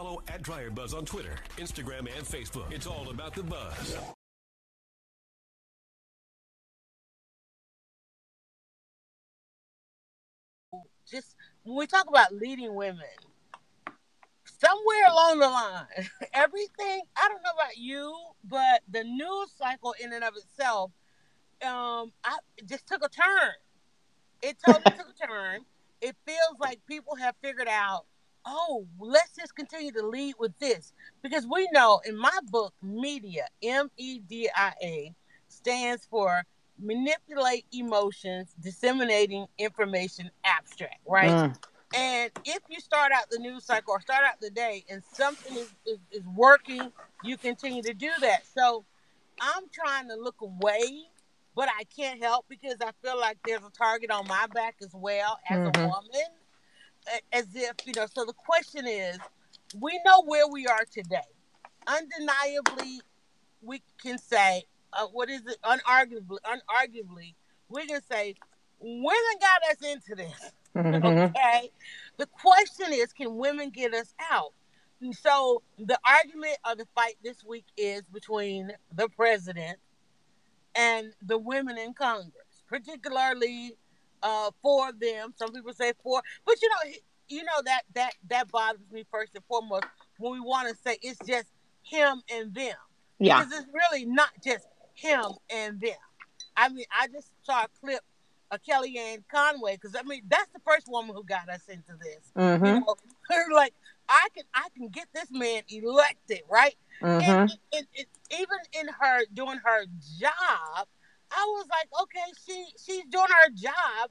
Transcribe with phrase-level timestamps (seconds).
[0.00, 2.70] dryerbuzz.com and follow at dryerbuzz on Twitter, Instagram, and Facebook.
[2.72, 3.98] It's all about the buzz.
[11.10, 11.34] Just
[11.64, 13.02] when we talk about leading women,
[14.44, 20.12] somewhere along the line, everything, I don't know about you, but the news cycle in
[20.12, 20.92] and of itself,
[21.62, 23.52] um, I it just took a turn.
[24.40, 25.60] It totally took a turn.
[26.00, 28.06] It feels like people have figured out,
[28.44, 30.92] oh, let's just continue to lead with this.
[31.22, 35.14] Because we know in my book, media, M E D I A,
[35.48, 36.42] stands for
[36.78, 41.32] manipulate emotions, disseminating information abstract, right?
[41.32, 41.56] Mm.
[41.94, 45.56] And if you start out the news cycle or start out the day and something
[45.56, 48.46] is, is, is working, you continue to do that.
[48.46, 48.84] So
[49.40, 51.02] I'm trying to look away,
[51.56, 54.94] but I can't help because I feel like there's a target on my back as
[54.94, 55.74] well as a Mhm.
[55.74, 56.30] woman.
[57.32, 59.18] As if, you know, so the question is
[59.78, 61.18] we know where we are today.
[61.86, 63.00] Undeniably,
[63.62, 65.56] we can say, uh, what is it?
[65.64, 67.34] Unarguably, unarguably,
[67.68, 68.34] we can say
[68.80, 70.52] women got us into this.
[70.76, 71.30] Mhm.
[71.30, 71.72] Okay.
[72.16, 74.52] The question is, can women get us out?
[75.00, 79.78] And so the argument of the fight this week is between the president
[80.76, 83.76] and the women in Congress, particularly
[84.22, 85.32] uh, four of them.
[85.36, 86.92] Some people say for, but you know,
[87.28, 89.84] you know that that that bothers me first and foremost
[90.18, 91.46] when we want to say it's just
[91.82, 92.74] him and them
[93.18, 93.38] Yeah.
[93.44, 95.92] because it's really not just him and them.
[96.56, 98.00] I mean, I just saw a clip
[98.50, 102.32] of Kellyanne Conway because I mean that's the first woman who got us into this.
[102.34, 102.96] hmm You know,
[103.54, 103.74] like
[104.08, 106.74] I can I can get this man elected, right?
[107.00, 109.84] hmm And, and, and even in her doing her
[110.18, 110.86] job,
[111.30, 114.10] I was like, okay, she she's doing her job.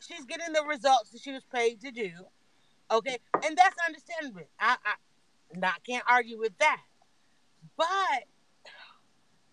[0.00, 2.10] She's getting the results that she was paid to do.
[2.90, 4.48] Okay, and that's understandable.
[4.58, 6.82] I, I not can't argue with that.
[7.76, 8.24] But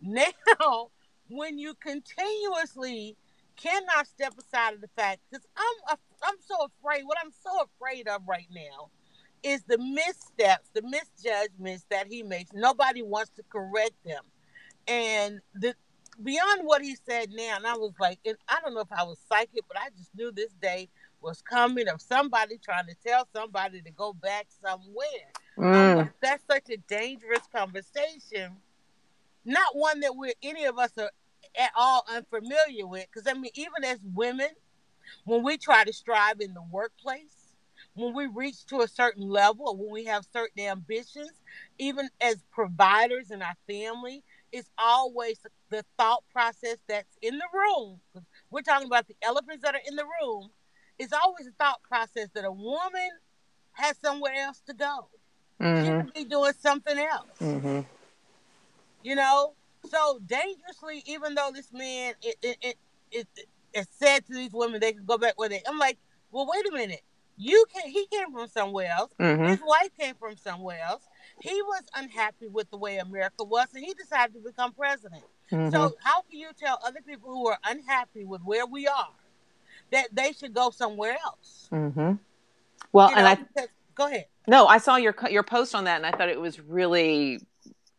[0.01, 0.91] now,
[1.29, 3.17] when you continuously
[3.55, 7.03] cannot step aside of the fact, because I'm I'm so afraid.
[7.05, 8.89] What I'm so afraid of right now
[9.44, 12.51] is the missteps, the misjudgments that he makes.
[12.53, 14.23] Nobody wants to correct them,
[14.88, 15.75] and the
[16.23, 19.03] beyond what he said now, and I was like, and I don't know if I
[19.03, 20.89] was psychic, but I just knew this day
[21.22, 25.31] was coming of somebody trying to tell somebody to go back somewhere.
[25.57, 25.97] Mm.
[25.97, 28.57] like, that's such a dangerous conversation.
[29.45, 31.11] Not one that we're any of us are
[31.57, 33.07] at all unfamiliar with.
[33.11, 34.49] Because I mean, even as women,
[35.25, 37.53] when we try to strive in the workplace,
[37.95, 41.31] when we reach to a certain level, when we have certain ambitions,
[41.79, 48.00] even as providers in our family, it's always the thought process that's in the room.
[48.50, 50.50] We're talking about the elephants that are in the room.
[51.00, 53.09] It's always a thought process that a woman
[53.74, 55.09] has somewhere else to go.
[55.59, 57.81] She hmm could be doing something else, hmm
[59.03, 59.53] you know.
[59.90, 62.78] So dangerously, even though this man it it, it,
[63.12, 63.28] it,
[63.74, 65.62] it said to these women they could go back where they.
[65.68, 65.97] I'm like,
[66.31, 67.02] well, wait a minute.
[67.38, 67.90] You can.
[67.90, 69.12] He came from somewhere else.
[69.19, 71.03] hmm His wife came from somewhere else.
[71.41, 75.23] He was unhappy with the way America was, and he decided to become president.
[75.49, 79.09] hmm So how can you tell other people who are unhappy with where we are
[79.91, 81.69] that they should go somewhere else?
[81.71, 82.13] Mm-hmm.
[82.91, 84.25] Well, You and know, I because- go ahead.
[84.47, 87.39] no, I saw your your post on that, and I thought it was really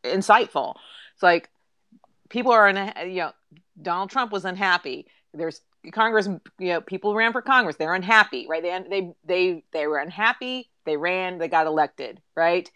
[0.04, 0.74] insightful.
[1.14, 1.48] It's like
[2.28, 3.32] people are in, a, you know,
[3.80, 5.06] Donald Trump was unhappy.
[5.34, 5.60] There's
[5.92, 6.26] Congress,
[6.58, 7.76] you know, people ran for Congress.
[7.76, 8.62] They're unhappy, right?
[8.62, 10.68] They they they they were unhappy.
[10.84, 11.38] They ran.
[11.38, 12.70] They got elected, right?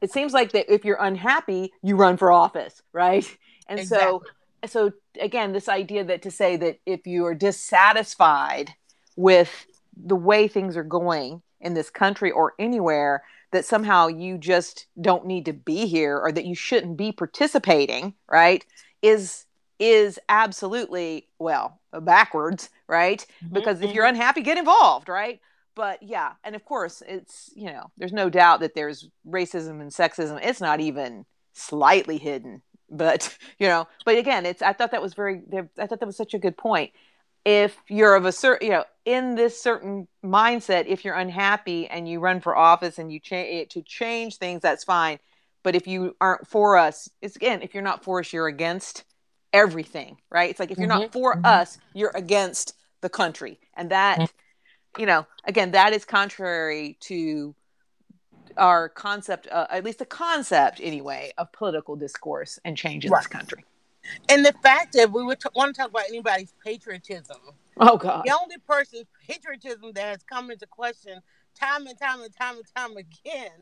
[0.00, 3.26] It seems like that if you're unhappy, you run for office, right?
[3.68, 4.22] And so,
[4.66, 8.74] so again, this idea that to say that if you are dissatisfied
[9.16, 9.66] with
[9.96, 13.22] the way things are going in this country or anywhere,
[13.52, 18.14] that somehow you just don't need to be here or that you shouldn't be participating,
[18.28, 18.64] right?
[19.02, 19.46] Is
[19.78, 23.24] is absolutely well backwards, right?
[23.42, 24.16] Mm-hmm, because if you're mm-hmm.
[24.16, 25.40] unhappy, get involved, right?
[25.80, 29.90] But yeah, and of course, it's you know, there's no doubt that there's racism and
[29.90, 30.38] sexism.
[30.42, 31.24] It's not even
[31.54, 32.60] slightly hidden,
[32.90, 35.40] but you know, but again, it's I thought that was very,
[35.78, 36.92] I thought that was such a good point.
[37.46, 42.06] If you're of a certain, you know, in this certain mindset, if you're unhappy and
[42.06, 45.18] you run for office and you change to change things, that's fine.
[45.62, 49.04] But if you aren't for us, it's again, if you're not for us, you're against
[49.54, 50.50] everything, right?
[50.50, 51.42] It's like if you're not Mhm, for mhm.
[51.46, 54.34] us, you're against the country, and that,
[54.98, 57.54] you know, again, that is contrary to
[58.56, 63.26] our concept, uh, at least the concept anyway, of political discourse and change in this
[63.26, 63.64] country.
[64.28, 67.36] And the fact that we would t- want to talk about anybody's patriotism,
[67.78, 68.24] Oh God.
[68.24, 71.20] the only person's patriotism that has come into question
[71.54, 73.52] time and time and time and time again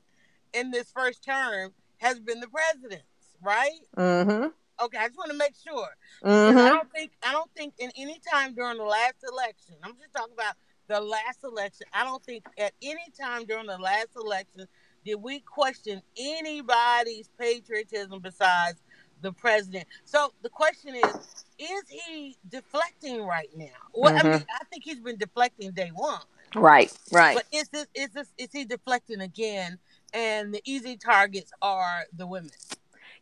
[0.54, 3.04] in this first term has been the president's,
[3.42, 3.80] right?
[3.96, 4.46] Mm-hmm.
[4.80, 5.88] Okay, I just want to make sure.
[6.25, 6.58] Mm-hmm.
[6.58, 10.14] I don't think I don't think in any time during the last election, I'm just
[10.14, 10.54] talking about
[10.88, 11.87] the last election.
[11.93, 14.67] I don't think at any time during the last election
[15.05, 18.79] did we question anybody's patriotism besides
[19.23, 19.87] the president.
[20.05, 23.67] So the question is, is he deflecting right now?
[23.94, 24.44] Well, I mean, mm-hmm.
[24.61, 26.20] I think he's been deflecting day one.
[26.55, 26.93] Right.
[27.12, 27.37] Right.
[27.37, 29.79] But is this is this is he deflecting again?
[30.14, 32.50] And the easy targets are the women.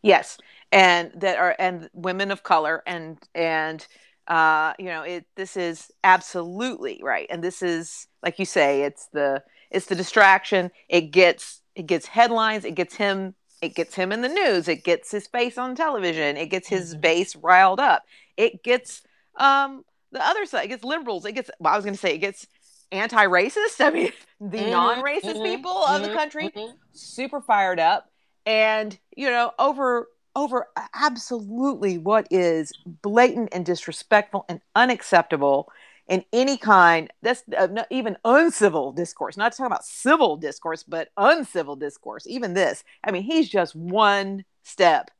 [0.01, 0.37] Yes,
[0.71, 3.85] and that are and women of color and and
[4.27, 5.25] uh, you know it.
[5.35, 10.71] This is absolutely right, and this is like you say, it's the it's the distraction.
[10.89, 12.65] It gets it gets headlines.
[12.65, 13.35] It gets him.
[13.61, 14.67] It gets him in the news.
[14.67, 16.37] It gets his face on television.
[16.37, 17.01] It gets his Mhm.
[17.01, 18.03] base riled up.
[18.37, 19.01] It gets
[19.37, 20.65] um the other side.
[20.65, 21.25] It gets liberals.
[21.25, 21.49] It gets.
[21.59, 22.47] Well, I was going to say it gets
[22.91, 23.79] anti-racist.
[23.81, 26.73] I mean, the Mhm, non-racist mhm, people of the mhm, country mhm.
[26.93, 28.09] super fired up
[28.45, 30.07] and you know over
[30.37, 35.69] over absolutely what is blatant and disrespectful and unacceptable
[36.07, 41.09] in any kind that's uh, not even uncivil discourse not talking about civil discourse but
[41.17, 45.11] uncivil discourse even this i mean he's just one step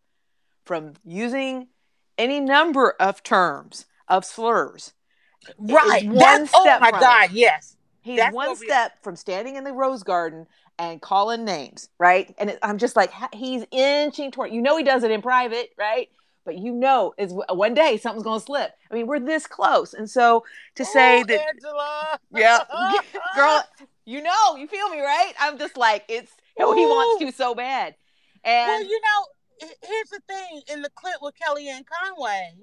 [0.65, 1.67] from using
[2.17, 4.93] any number of terms of slurs
[5.57, 6.05] Right.
[6.05, 7.01] one That's, oh step my from it.
[7.01, 7.75] God, yes.
[8.01, 10.47] He's That's one step from standing in the rose garden
[10.79, 12.33] and calling names, right?
[12.37, 14.51] And it, I'm just like, he's inching toward.
[14.51, 16.09] You know, he does it in private, right?
[16.45, 18.71] But you know, is one day something's going to slip.
[18.89, 20.45] I mean, we're this close, and so
[20.75, 22.19] to say that, Angela.
[22.31, 22.59] yeah,
[23.35, 23.63] girl,
[24.05, 25.33] you know, you feel me, right?
[25.39, 27.95] I'm just like, it's oh, he wants to so bad,
[28.45, 32.53] Well, and you know, here's the thing in the clip with Kellyanne Conway,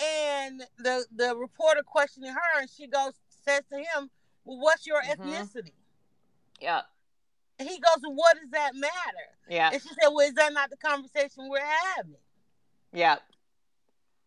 [0.00, 4.10] and the the reporter questioning her, and she goes says to him,
[4.44, 5.18] "Well, what's your Mhm.
[5.18, 5.72] ethnicity?"
[6.60, 6.82] yeah,
[7.66, 10.70] he goes, well, "What does that matter?" yeah, And she said, "Well, is that not
[10.70, 11.60] the conversation we're
[11.96, 12.14] having?"
[12.92, 13.16] yeah,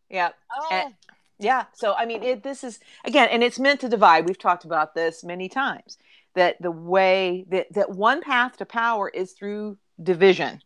[0.10, 0.30] yeah.
[0.52, 0.96] Oh, And-
[1.40, 1.66] Yeah.
[1.74, 4.28] So I mean, it this is again, and it's meant to divide.
[4.28, 5.98] We've talked about this many times.
[6.36, 10.62] That the way that that one path to power is through division.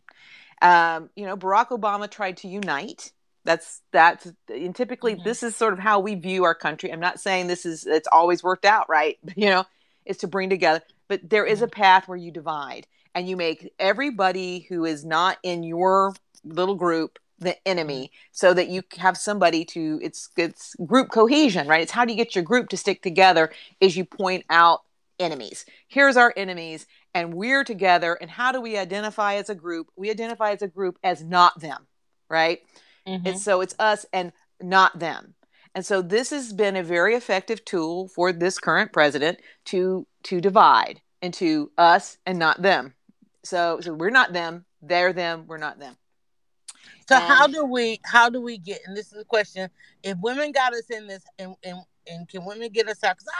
[0.61, 3.11] Um, you know, Barack Obama tried to unite.
[3.45, 5.23] That's that's and typically Mhm.
[5.23, 6.91] this is sort of how we view our country.
[6.91, 9.17] I'm not saying this is it's always worked out right.
[9.37, 9.65] You know,
[10.05, 10.81] is to bring together.
[11.07, 15.37] But there is a path where you divide and you make everybody who is not
[15.43, 16.13] in your
[16.43, 21.81] little group the enemy so that you have somebody to it's it's group cohesion right?
[21.81, 24.83] It's how do you get your group to stick together is you point out
[25.19, 25.65] enemies.
[25.87, 29.87] Here's our enemies and we're together and how do we identify as a group?
[29.97, 31.87] We identify as a group as not them
[32.29, 32.61] right?
[33.07, 33.21] Mhm.
[33.25, 34.31] and so it's us and
[34.61, 35.35] not them
[35.75, 40.41] and so this has been a very effective tool for this current president to to
[40.41, 42.93] divide into us and not them
[43.43, 45.95] so so we're not them they're them we're not them
[47.09, 49.69] So And- how do we how do we get and this is a question
[50.03, 53.31] if women got us in this and and, and can women get us out because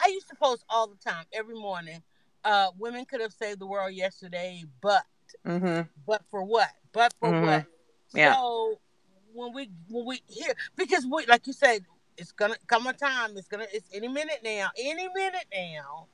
[0.00, 2.02] I, I used to post all the time every morning
[2.44, 5.04] uh women could have saved the world yesterday but
[5.46, 5.82] mm-hmm.
[6.06, 7.46] but for what but for Mhm.
[7.46, 7.66] what
[8.14, 8.34] Yeah.
[8.34, 8.78] so
[9.34, 11.84] when we when we hear because we like you said
[12.16, 16.06] it's gonna come a time it's gonna it's any minute now any minute now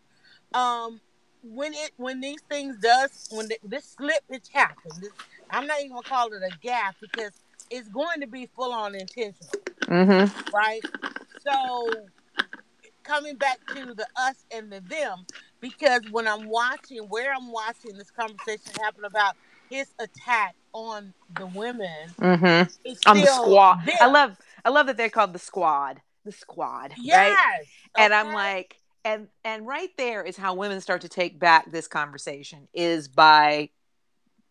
[0.58, 1.00] um
[1.42, 4.98] when it when these things does when the, this slippage happens.
[5.00, 5.10] This,
[5.50, 7.32] i'm not even gonna call it a gap because
[7.70, 9.52] it's going to be full on intentional.
[9.82, 10.50] Mm-hmm.
[10.54, 10.80] right?
[11.46, 11.88] So
[13.04, 15.24] coming back to the us and the them
[15.60, 19.34] because when i'm watching where i'm watching this conversation happen about
[19.68, 21.88] his attack on the women
[22.20, 23.08] Mm-hmm.
[23.08, 23.88] On the squad.
[24.00, 26.00] I love I love that they're called the squad.
[26.24, 26.92] The squad.
[26.98, 27.36] yes
[27.96, 28.04] Right?
[28.04, 31.88] And I'm like and and right there is how women start to take back this
[31.88, 33.70] conversation is by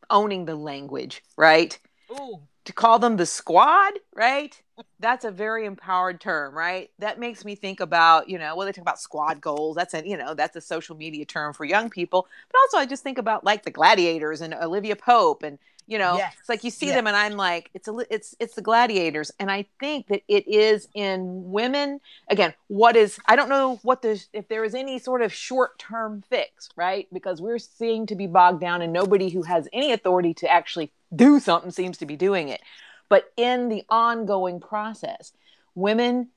[0.09, 1.77] owning the language, right?
[2.11, 4.61] Ooh, to call them the squad, right?
[4.99, 6.91] That's a very empowered term, right?
[6.99, 9.75] That makes me think about, you know, well, they talk about squad goals.
[9.75, 12.27] That's a, you know, that's a social media term for young people.
[12.51, 15.57] But also, I just think about like the gladiators and Olivia Pope, and
[15.89, 16.96] you know, Yes, it's like you see yes.
[16.96, 20.48] them, and I'm like, it's a, it's, it's the gladiators, and I think that it
[20.48, 22.00] is in women.
[22.29, 23.19] Again, what is?
[23.25, 27.08] I don't know what the if there is any sort of short term fix, right?
[27.12, 30.91] Because we're seeing to be bogged down, and nobody who has any authority to actually
[31.15, 32.62] do something seems to be doing it.
[33.10, 35.34] But in the ongoing process,
[35.74, 36.29] women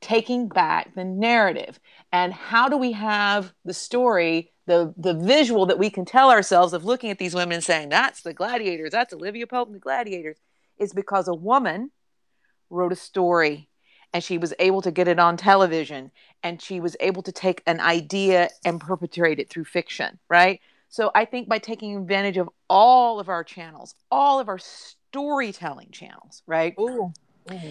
[0.00, 1.78] taking back the narrative
[2.10, 6.72] and how do we have the story the the visual that we can tell ourselves
[6.72, 9.80] of looking at these women and saying that's the gladiators that's olivia pope and the
[9.80, 10.36] gladiators
[10.78, 11.90] is because a woman
[12.70, 13.68] wrote a story
[14.12, 16.12] and she was able to get it on television
[16.44, 21.10] and she was able to take an idea and perpetrate it through fiction right so
[21.16, 26.44] i think by taking advantage of all of our channels all of our storytelling channels
[26.46, 27.12] right Ooh.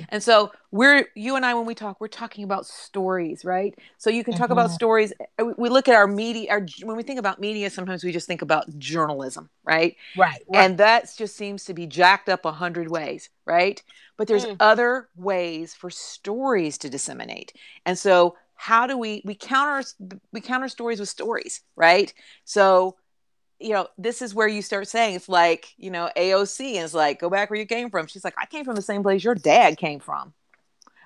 [0.09, 3.77] And so we're you and I when we talk, we're talking about stories, right?
[3.97, 4.73] So you can talk about Mhm.
[4.73, 5.13] stories.
[5.37, 6.49] We we look at our media.
[6.51, 9.95] Our, when we think about media, sometimes we just think about journalism, right?
[10.15, 10.41] Right.
[10.47, 10.65] Right.
[10.65, 13.81] And that just seems to be jacked up a hundred ways, right?
[14.17, 14.59] But there's Mm.
[14.59, 17.53] other ways for stories to disseminate.
[17.85, 19.83] And so how do we we counter
[20.33, 22.13] we counter stories with stories, right?
[22.45, 22.97] So
[23.59, 27.19] you know, this is where you start saying it's like, you know, AOC is like,
[27.19, 28.07] go back where you came from.
[28.07, 30.33] She's like, I came from the same place your dad came from.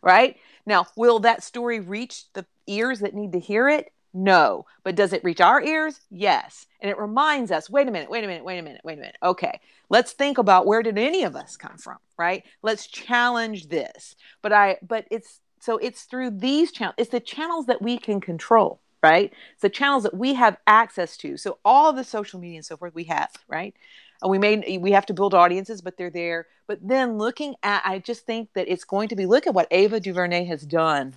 [0.02, 0.38] Right?
[0.66, 3.92] Now, will that story reach the ears that need to hear it?
[4.14, 4.66] No.
[4.84, 6.00] But does it reach our ears?
[6.12, 6.68] Yes.
[6.82, 9.02] And it reminds us, wait a minute, wait a minute, wait a minute, wait a
[9.02, 9.18] minute.
[9.24, 9.60] Okay.
[9.90, 12.44] Let's think about where did any of us come from, right?
[12.62, 14.16] Let's challenge this.
[14.42, 18.22] But I but it's so it's through these channels, it's the channels that we can
[18.22, 19.34] control right?
[19.52, 21.36] It's the channels that we have access to.
[21.38, 23.76] So all the social media and so forth we have, right?
[24.22, 26.48] And we may we have to build audiences, but they're there.
[26.66, 29.68] But then looking at, I just think that it's going to be look at what
[29.70, 31.16] Ava DuVernay has done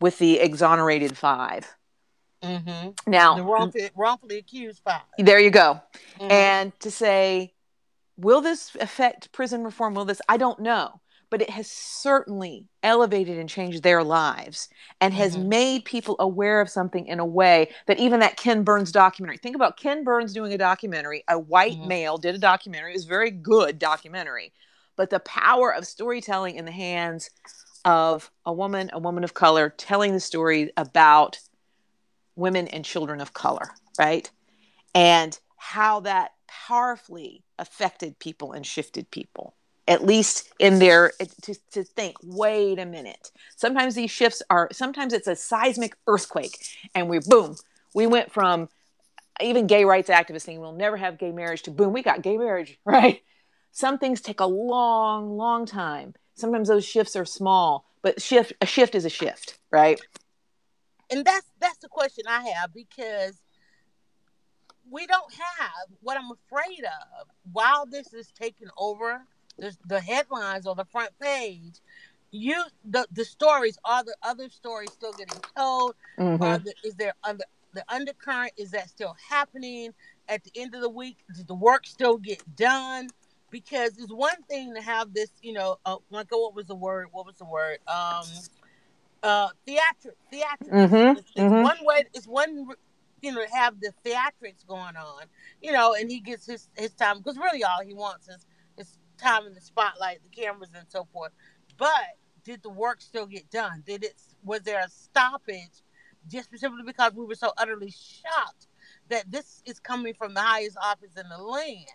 [0.00, 1.76] with the exonerated five.
[2.42, 2.90] mm-hmm.
[3.10, 5.02] Now, The wrongfully, wrongfully accused five.
[5.18, 5.80] there you go.
[6.18, 6.30] Mhm.
[6.30, 7.54] And to say,
[8.16, 9.94] will this affect prison reform?
[9.94, 10.20] Will this?
[10.28, 11.00] I don't know.
[11.30, 14.68] But it has certainly elevated and changed their lives
[15.00, 15.46] and has Mhm.
[15.46, 19.36] made people aware of something in a way that even that Ken Burns documentary.
[19.36, 21.24] Think about Ken Burns doing a documentary.
[21.28, 21.86] A white Mhm.
[21.86, 22.92] male did a documentary.
[22.92, 24.54] It was a very good documentary.
[24.96, 27.30] But the power of storytelling in the hands
[27.84, 31.40] of a woman, a woman of color, telling the story about
[32.36, 34.30] women and children of color, right?
[34.94, 39.54] And how that powerfully affected people and shifted people,
[39.88, 43.32] at least in their to, to think, wait a minute.
[43.56, 46.58] Sometimes these shifts are, sometimes it's a seismic earthquake,
[46.94, 47.56] and we boom,
[47.94, 48.68] we went from
[49.40, 52.36] even gay rights activists saying we'll never have gay marriage to boom, we got gay
[52.36, 53.22] marriage, right?
[53.72, 56.14] Some things take a long, long time.
[56.34, 60.00] Sometimes those shifts are small, but shift a shift is a shift, right?
[61.10, 63.40] and that's that's the question I have because
[64.90, 69.22] we don't have what I'm afraid of while this is taking over
[69.58, 71.80] the, the headlines on the front page.
[72.32, 75.94] You the the stories are the other stories still getting told?
[76.18, 76.40] Mhm.
[76.42, 78.52] Are the, is there under the undercurrent?
[78.58, 79.92] Is that still happening
[80.28, 81.18] at the end of the week?
[81.34, 83.10] Does the work still get done?
[83.50, 87.08] Because it's one thing to have this, you know, uh, like what was the word?
[87.12, 87.78] What was the word?
[87.88, 88.26] Um,
[89.22, 90.68] uh, theatric, theatric.
[90.74, 91.62] Mhm, It's, it's mhm.
[91.62, 92.04] one way.
[92.14, 92.68] It's one,
[93.22, 95.24] you know, have the theatrics going on,
[95.62, 98.46] you know, and he gets his his time because really all he wants is
[99.18, 101.32] time in the spotlight, the cameras, and so forth.
[101.78, 103.82] But did the work still get done?
[103.86, 104.14] Did it?
[104.44, 105.82] Was there a stoppage?
[106.28, 108.68] Just simply because we were so utterly shocked
[109.10, 111.86] that this is coming from the highest office in the land.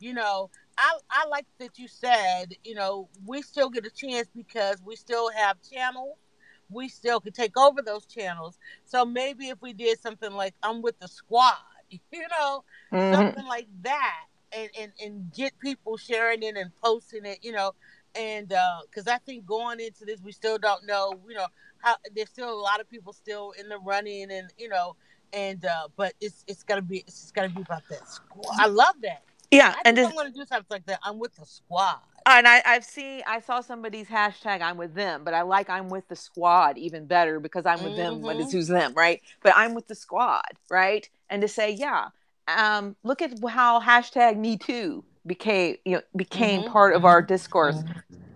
[0.00, 4.28] You know, I I like that you said, you know, we still get a chance
[4.34, 6.18] because we still have channels.
[6.70, 8.58] We still could take over those channels.
[8.84, 11.54] So maybe if we did something like I'm with the squad,
[11.90, 12.00] you
[12.38, 13.34] know, Mhm.
[13.34, 17.72] something like that and, and and get people sharing it and posting it you know
[18.14, 18.52] and
[18.88, 21.46] because i think going into this we still don't know you know
[21.78, 24.94] how there's still a lot of people still in the running and you know
[25.32, 28.66] and uh but it's it's gotta be it's just gotta be about that squad i
[28.66, 31.46] love that Yeah, i and this, i'm gonna do something like that i'm with the
[31.46, 35.68] squad and I, I've seen I saw somebody's hashtag I'm with them, but I like
[35.68, 39.20] I'm with the squad even better because I'm with them, but it's who's them, right?
[39.42, 41.06] But I'm with the squad, right?
[41.28, 42.08] And to say, yeah,
[42.48, 46.66] um, look at how hashtag Me Too became you know became Mhm.
[46.66, 47.82] part of our discourse,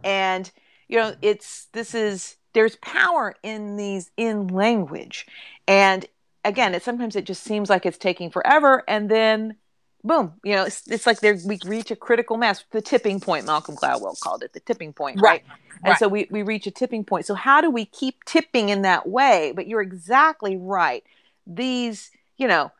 [0.04, 0.50] and
[0.88, 5.26] you know it's this is there's power in these in language,
[5.66, 6.06] and
[6.44, 9.56] again, it sometimes it just seems like it's taking forever, and then
[10.04, 13.46] boom, you know, it's, it's like there we reach a critical mass, the tipping point.
[13.46, 15.42] Malcolm Gladwell called it the tipping point, right?
[15.84, 15.98] And Right.
[15.98, 17.26] so we, we reach a tipping point.
[17.26, 19.52] So how do we keep tipping in that way?
[19.54, 21.04] But you're exactly right.
[21.46, 22.72] These, you know,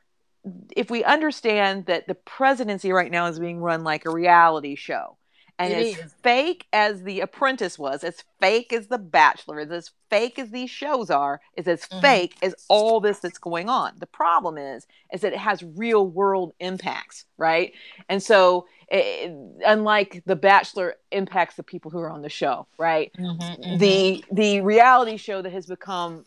[0.77, 5.18] if we understand that the presidency right now is being run like a reality show,
[5.59, 6.15] and It as is.
[6.23, 10.71] fake as The Apprentice was, as fake as The Bachelor, is as fake as these
[10.71, 12.01] shows are, is as Mhm.
[12.01, 13.95] fake as all this that's going on.
[13.99, 17.73] The problem is, is that it has real world impacts, right?
[18.09, 19.31] And so, eh,
[19.67, 23.13] unlike The Bachelor impacts the people who are on the show, right?
[23.19, 23.79] Mhm, mhm.
[23.79, 26.25] the the reality show that has become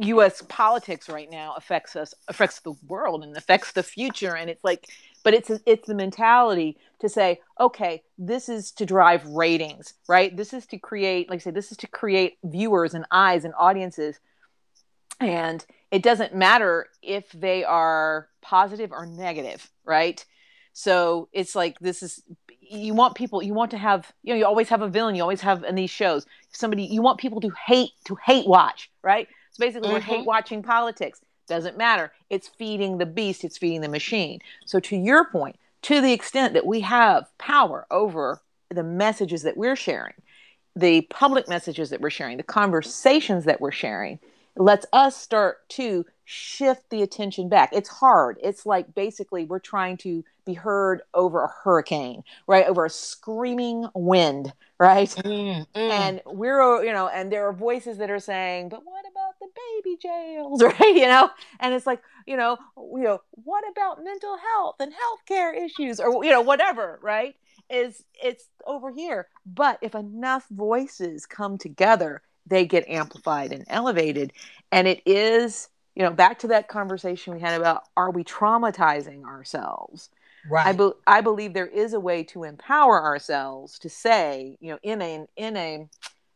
[0.00, 0.42] U.S.
[0.48, 4.34] politics right now affects us, affects the world, and affects the future.
[4.36, 4.88] And it's like
[5.22, 10.36] but it's it's the mentality to say okay this is to drive ratings right?
[10.36, 13.54] This is to create like i say this is to create viewers and eyes and
[13.58, 14.18] audiences.
[15.20, 20.24] And it doesn't matter if they are positive or negative right?
[20.72, 22.22] So it's like this is
[22.60, 25.22] you want people you want to have you know you always have a villain you
[25.22, 29.28] always have in these shows somebody you want people to hate to hate watch right?
[29.52, 29.94] So basically mm-hmm.
[29.94, 34.80] we're hate watching politics doesn't matter it's feeding the beast it's feeding the machine so
[34.80, 39.76] to your point to the extent that we have power over the messages that we're
[39.76, 40.14] sharing
[40.74, 44.18] the public messages that we're sharing the conversations that we're sharing
[44.56, 47.70] lets us start to shift the attention back.
[47.72, 48.38] It's hard.
[48.42, 52.66] It's like basically we're trying to be heard over a hurricane, right?
[52.66, 55.08] Over a screaming wind, right?
[55.08, 55.90] Mm, mm.
[55.90, 59.21] And we're, you know, and there are voices that are saying, but what about
[59.54, 60.94] baby jails, right?
[60.94, 61.30] You know,
[61.60, 66.24] and it's like, you know, you know, what about mental health and healthcare issues or,
[66.24, 67.34] you know, whatever, right?
[67.70, 69.28] Is it's over here.
[69.46, 74.32] But if enough voices come together, they get amplified and elevated.
[74.70, 79.24] And it is you know, back to that conversation we had about are we traumatizing
[79.24, 80.08] ourselves?
[80.50, 80.66] Right.
[80.66, 84.78] I, be- I believe there is a way to empower ourselves to say, you know,
[84.82, 85.88] in a in a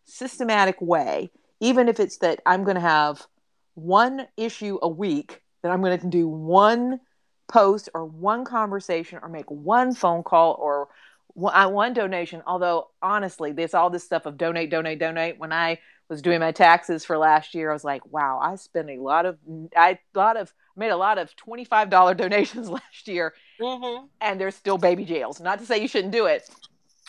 [0.05, 3.27] systematic way, even if it's that I'm going to have
[3.75, 7.01] one issue a week, that I'm going to do one
[7.49, 10.89] post or one conversation or make one phone call or
[11.35, 12.43] one donation.
[12.47, 15.39] Although honestly, this all this stuff of donate, donate, donate.
[15.39, 18.91] When I was doing my taxes for last year, I was like, wow, I spent
[18.91, 19.39] a lot of,
[19.77, 23.35] I a lot of, made a lot of $25 donations last year.
[23.61, 24.07] Mm-hmm.
[24.21, 25.41] And there's still baby jails.
[25.41, 26.49] Not to say you shouldn't do it,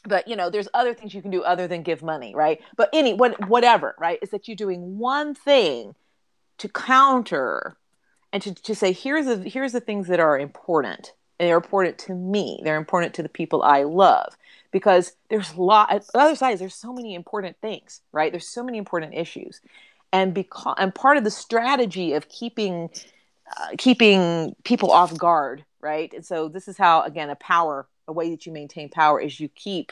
[0.08, 2.62] but you know, there's other things you can do other than give money, right?
[2.76, 4.20] But any, what, whatever, right?
[4.22, 5.96] Is that you're doing one thing
[6.58, 7.78] to counter
[8.34, 11.14] and to, to say, here's the, here's the things that are important.
[11.40, 12.62] And they're important to me.
[12.64, 14.36] They're important to the people I love
[14.72, 18.48] because there's a lot the other side is there's so many important things right there's
[18.48, 19.62] so many important issues
[20.12, 22.89] and because and part of the strategy of keeping
[23.58, 28.13] uh, keeping people off guard right and so this is how again a power a
[28.13, 29.91] way that you maintain power is you keep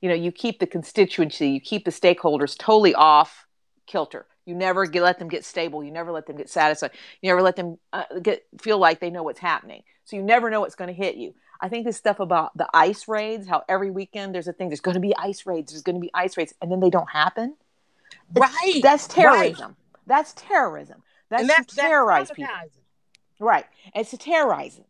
[0.00, 3.46] you know you keep the constituency you keep the stakeholders totally off
[3.86, 7.28] kilter you never get, let them get stable you never let them get satisfied you
[7.28, 10.60] never let them uh, get feel like they know what's happening so you never know
[10.60, 13.90] what's going to hit you I think this stuff about the ice raids, how every
[13.90, 16.36] weekend there's a thing, there's going to be ice raids, there's going to be ice
[16.36, 17.56] raids, and then they don't happen.
[18.32, 18.80] Right.
[18.82, 19.66] That's terrorism.
[19.66, 19.76] Right.
[20.06, 21.02] That's terrorism.
[21.30, 22.52] That's, and that's terrorize people.
[23.40, 23.66] Right.
[23.94, 24.80] It's to terrorize.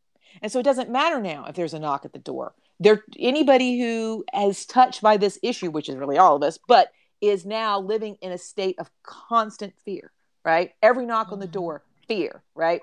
[0.42, 2.54] And so it doesn't matter now if there's a knock at the door.
[2.80, 6.92] There, anybody who is touched by this issue, which is really all of us, but
[7.20, 10.12] is now living in a state of constant fear.
[10.44, 10.72] Right.
[10.82, 11.34] Every knock mm-hmm.
[11.34, 11.52] on the mm-hmm.
[11.52, 12.42] door, fear.
[12.54, 12.82] Right.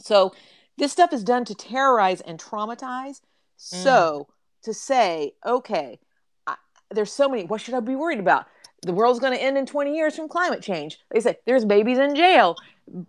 [0.00, 0.34] So
[0.76, 3.20] this stuff is done to terrorize and traumatize.
[3.20, 3.82] Mm.
[3.82, 4.28] So
[4.62, 5.98] to say, okay,
[6.46, 6.56] I,
[6.90, 8.46] there's so many, what should I be worried about?
[8.82, 10.98] The world's going to end in 20 years from climate change.
[11.10, 12.56] They say there's babies in jail.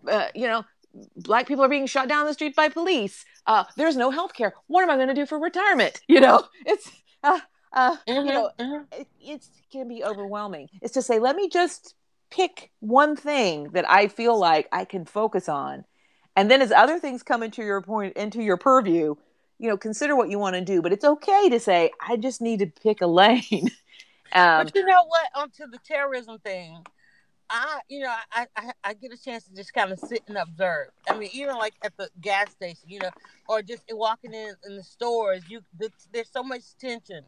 [0.07, 0.63] Uh, you know,
[1.15, 3.25] black people are being shot down the street by police.
[3.47, 4.53] Uh, there's no health care.
[4.67, 5.99] What am I going to do for retirement?
[6.07, 6.91] You know, it's,
[7.23, 7.39] uh,
[7.73, 9.01] uh, mm-hmm, you know, mm-hmm.
[9.01, 10.67] it, it can be overwhelming.
[10.81, 11.95] It's to say, let me just
[12.29, 15.85] pick one thing that I feel like I can focus on
[16.35, 19.15] and then as other things come into your point into your purview,
[19.59, 20.81] you know, consider what you want to do.
[20.81, 23.43] But it's okay to say, I just need to pick a lane.
[24.31, 25.27] um, but you know what?
[25.35, 26.85] Onto the terrorism thing.
[27.53, 30.37] I, you know, I, I, I get a chance to just kind of sit and
[30.37, 30.87] observe.
[31.09, 33.09] I mean, even like at the gas station, you know,
[33.49, 35.61] or just walking in in the stores, you
[36.13, 37.25] there's so much tension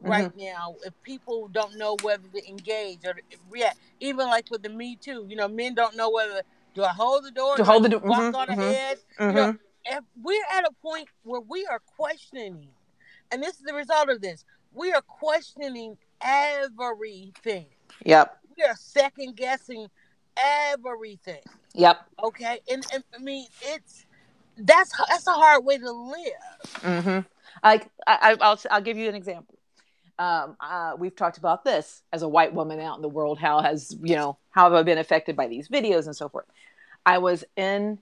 [0.00, 0.44] right mm-hmm.
[0.44, 0.76] now.
[0.84, 3.16] If people don't know whether to engage or
[3.50, 6.42] react, even like with the Me Too, you know, men don't know whether
[6.74, 7.56] do I hold the door?
[7.56, 8.00] To hold the door.
[8.00, 8.98] Walk mm-hmm, on mm-hmm, ahead.
[9.18, 9.28] Mm-hmm.
[9.28, 9.96] You know, mm-hmm.
[9.98, 12.68] if we're at a point where we are questioning,
[13.32, 17.66] and this is the result of this, we are questioning everything.
[18.04, 18.38] Yep.
[18.56, 19.88] We are second guessing
[20.36, 21.42] everything.
[21.74, 22.04] Yep.
[22.24, 22.60] Okay.
[22.70, 24.06] And, and I mean, it's
[24.56, 26.80] that's that's a hard way to live.
[26.80, 27.20] Mm-hmm.
[27.62, 29.58] Like I, I'll I'll give you an example
[30.18, 33.38] um, uh, we've talked about this as a white woman out in the world.
[33.38, 36.46] How has you know how have I been affected by these videos and so forth?
[37.04, 37.98] I was in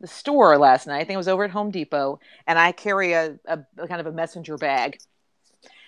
[0.00, 1.00] the store last night.
[1.00, 4.00] I think I was over at Home Depot, and I carry a, a, a kind
[4.00, 4.98] of a messenger bag.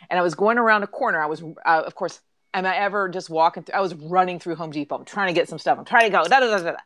[0.08, 1.20] And I was going around a corner.
[1.20, 2.20] I was, uh, of course,
[2.54, 3.76] am I ever just walking through?
[3.76, 4.96] I was running through Home Depot.
[4.96, 5.78] I'm trying to get some stuff.
[5.78, 6.24] I'm trying to go.
[6.24, 6.76] Da, da, da, da, da.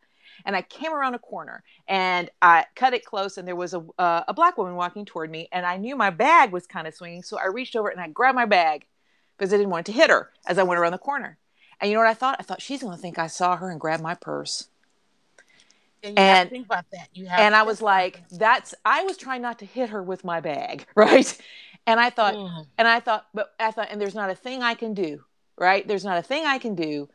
[0.47, 3.85] And I came around a corner and I cut it close, and there was a
[3.99, 6.95] uh, a black woman walking toward me, and I knew my bag was kind of
[6.95, 8.87] swinging, so I reached over and I grabbed my bag
[9.37, 11.39] because I didn't want it to hit her as I went around the corner.
[11.81, 12.37] And you know what I thought?
[12.41, 14.69] I thought she's going to think I saw her and grab my purse.
[16.03, 17.09] and you have to think about that.
[17.15, 18.39] You have and I was like, that.
[18.39, 21.37] that's I was trying not to hit her with my bag, right?
[21.87, 22.67] And I thought, Mm.
[22.79, 25.25] and I thought, but I thought, and there's not a thing I can do,
[25.59, 25.87] right?
[25.87, 27.09] There's not a thing I can do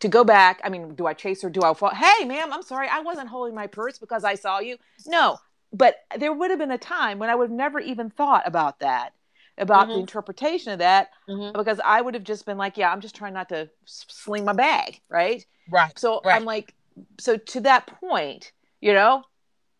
[0.00, 0.60] to go back.
[0.64, 1.50] I mean, do I chase her?
[1.50, 1.90] Do I fall?
[1.90, 4.76] Hey, ma'am, I'm sorry, I wasn't holding my purse because I saw you.
[5.06, 5.38] No,
[5.72, 8.80] but there would have been a time when I would have never even thought about
[8.80, 9.12] that,
[9.58, 10.00] about the Mhm.
[10.00, 11.52] interpretation of that, Mhm.
[11.54, 14.52] because I would have just been like, yeah, I'm just trying not to sling my
[14.52, 15.44] bag, right?
[15.70, 15.98] right.
[15.98, 16.36] So Right.
[16.36, 16.74] I'm like,
[17.18, 19.24] so to that point, you know,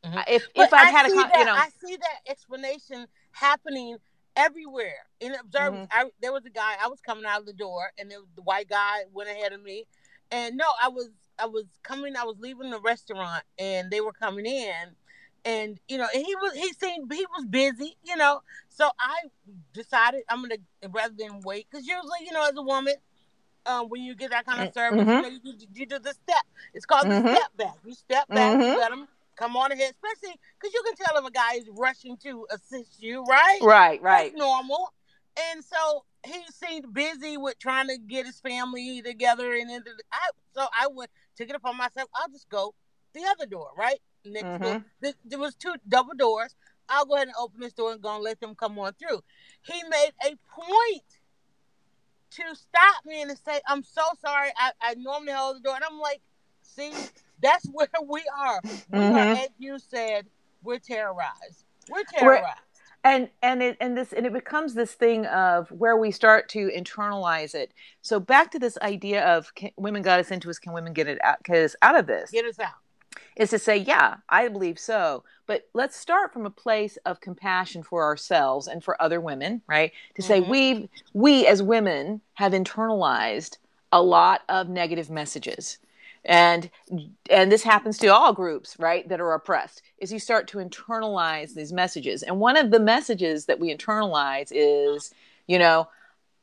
[0.05, 0.25] Mhm.
[0.29, 3.07] if But if I'd I had a, con- that, you know, I see that explanation
[3.33, 3.99] happening
[4.37, 5.89] everywhere in observance.
[5.93, 6.07] Mm-hmm.
[6.07, 6.77] I, there was a guy.
[6.83, 9.53] I was coming out of the door, and there was the white guy went ahead
[9.53, 9.87] of me.
[10.31, 12.17] And no, I was I was coming.
[12.17, 14.75] I was leaving the restaurant, and they were coming in,
[15.45, 18.43] and you know, and he was he seemed he was busy, you know.
[18.69, 19.17] So I
[19.73, 20.57] decided I'm gonna
[20.91, 22.95] rather than wait, because usually, you know, as a woman.
[23.69, 25.17] Um, when you get that kind of service, Mhm.
[25.17, 26.45] you know, you, you do the step.
[26.73, 27.25] It's called Mhm.
[27.25, 27.75] the step back.
[27.85, 31.27] You step back, you let them come on ahead, especially because you can tell if
[31.29, 33.59] a guy is rushing to assist you, right?
[33.63, 34.93] right, right, That's normal.
[35.53, 40.29] And so he seemed busy with trying to get his family together, and then I
[40.55, 42.09] so I went took it upon myself.
[42.15, 42.75] I'll just go
[43.15, 44.77] the other door, right next door.
[44.77, 44.85] Mhm.
[45.01, 46.55] There, there was two double doors.
[46.89, 49.23] I'll go ahead and open this door and go and let them come on through.
[49.63, 51.05] He made a point
[52.31, 54.51] to stop me and to say, "I'm so sorry.
[54.57, 56.21] I, I normally hold the door," and I'm like,
[56.63, 56.93] "See,
[57.43, 58.61] that's where we are.
[58.91, 60.27] We are, as you said,
[60.63, 61.65] we're terrorized.
[61.91, 62.59] We're terrorized."
[63.05, 66.69] and and it and this and it becomes this thing of where we start to
[66.77, 67.73] internalize it.
[68.03, 70.59] So back to this idea of can, women got us into this.
[70.59, 71.39] Can women get it out?
[71.39, 72.73] Because out of this, Get us out.
[73.37, 75.23] is to say, yeah, I believe so.
[75.47, 79.93] But let's start from a place of compassion for ourselves and for other women, right?
[80.17, 80.49] To say Mhm.
[80.49, 83.59] we we as women have internalized
[83.93, 85.79] a lot of negative messages.
[86.27, 86.71] And
[87.31, 89.83] and this happens to all groups, right, that are oppressed.
[89.99, 92.23] Is you start to internalize these messages.
[92.23, 95.13] And one of the messages that we internalize is,
[95.47, 95.89] you know,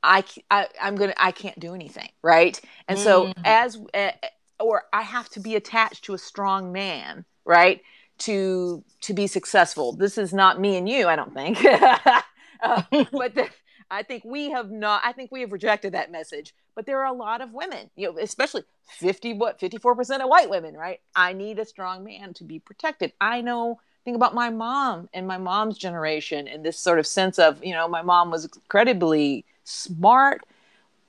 [0.04, 2.60] I, I I'm to I can't do anything, right?
[2.88, 3.34] And so Mhm.
[3.46, 4.12] as uh,
[4.60, 7.82] or I have to be attached to a strong man, right?
[8.19, 9.93] To to be successful.
[9.93, 11.60] This is not me and you, I don't think.
[12.62, 13.50] Uh, but the,
[13.93, 15.01] I think we have not.
[15.06, 16.53] I think we have rejected that message.
[16.75, 20.23] But there are a lot of women, you know, especially fifty what fifty four percent
[20.23, 20.99] of white women, right?
[21.15, 23.13] I need a strong man to be protected.
[23.21, 23.79] I know.
[24.06, 27.71] Think about my mom and my mom's generation, and this sort of sense of, you
[27.71, 30.41] know, my mom was incredibly smart,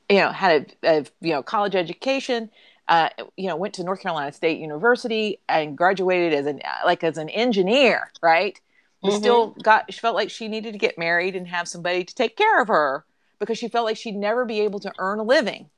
[0.09, 2.51] you know, had a, a you know college education,
[2.87, 7.19] uh, you know, went to North Carolina State University and graduated as an like as
[7.19, 8.61] an engineer, right?
[9.11, 9.19] Mhm.
[9.19, 12.37] still got she felt like she needed to get married and have somebody to take
[12.37, 13.05] care of her
[13.39, 15.71] because she felt like she'd never be able to earn a living.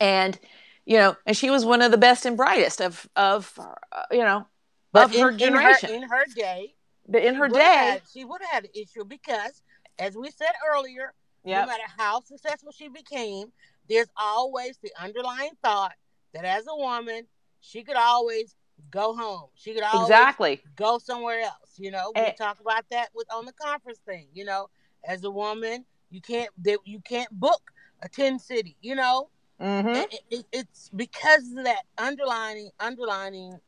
[0.00, 0.38] And
[0.84, 4.18] you know, and she was one of the best and brightest of of uh, you
[4.18, 4.46] know
[4.92, 5.90] But of her generation.
[5.90, 6.74] in her, in her day,
[7.08, 9.62] but in her day, had- she would have had an issue because,
[9.98, 11.14] as we said earlier,
[11.62, 13.52] no matter how successful she became,
[13.88, 15.94] there's always the underlying thought
[16.32, 17.26] that as a woman,
[17.60, 18.54] she could always
[18.90, 19.48] go home.
[19.54, 20.62] She could always exactly.
[20.76, 21.74] go somewhere else.
[21.78, 22.32] You know, we Eh.
[22.32, 24.28] talk about that with on the conference thing.
[24.32, 24.68] You know,
[25.04, 26.50] as a woman, you can't
[26.84, 27.70] you can't book
[28.02, 28.76] a ten city.
[28.80, 33.60] You know, hmm it, it, it's because of that underlining underlining.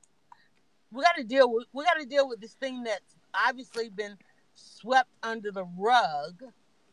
[0.91, 4.17] We got to deal with we got to deal with this thing that's obviously been
[4.55, 6.43] swept under the rug.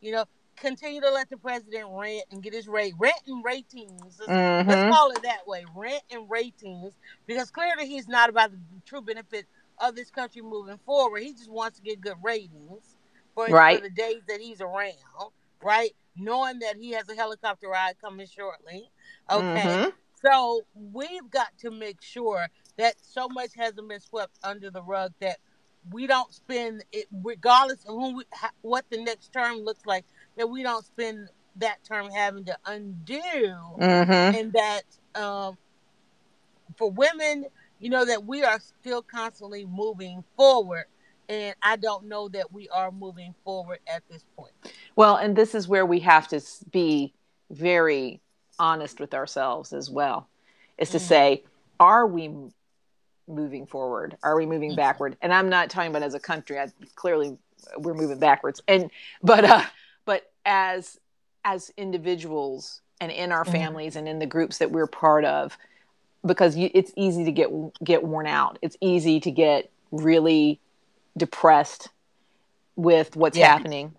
[0.00, 0.24] You know,
[0.56, 4.18] continue to let the president rent and get his rate rent and ratings.
[4.20, 6.94] Let's, hmm let's call it that way, rent and ratings,
[7.26, 9.46] because clearly he's not about the true benefit
[9.80, 11.22] of this country moving forward.
[11.22, 12.96] He just wants to get good ratings
[13.34, 13.68] for, Right.
[13.68, 14.94] for the days that he's around,
[15.62, 15.92] right?
[16.16, 18.90] Knowing that he has a helicopter ride coming shortly.
[19.30, 19.80] Okay.
[19.80, 19.92] Mhm.
[20.24, 22.46] So we've got to make sure
[22.78, 25.38] that so much hasn't been swept under the rug that
[25.90, 28.24] we don't spend it, regardless of who we,
[28.62, 30.04] what the next term looks like,
[30.36, 33.22] that we don't spend that term having to undo,
[33.78, 34.34] Mhm.
[34.34, 34.82] and that
[35.14, 35.56] um,
[36.76, 37.46] for women,
[37.78, 40.86] you know, that we are still constantly moving forward.
[41.28, 44.52] And I don't know that we are moving forward at this point.
[44.96, 47.14] Well, and this is where we have to be
[47.50, 48.20] very
[48.58, 50.28] honest with ourselves as well.
[50.76, 51.00] Is to Mhm.
[51.00, 51.44] say,
[51.80, 52.34] are we
[53.26, 54.18] moving forward?
[54.22, 54.76] Are we moving Mhm.
[54.76, 55.16] backward?
[55.22, 56.58] And I'm not talking about as a country.
[56.58, 57.38] I, clearly,
[57.78, 58.60] we're moving backwards.
[58.68, 58.90] And
[59.22, 59.62] but uh,
[60.44, 60.98] as
[61.44, 63.52] as individuals and in our Mhm.
[63.52, 65.58] families and in the groups that we're part of,
[66.24, 67.50] because you, it's easy to get
[67.82, 68.58] get worn out.
[68.62, 70.60] It's easy to get really
[71.16, 71.88] depressed
[72.76, 73.48] with what's Yeah.
[73.48, 73.94] happening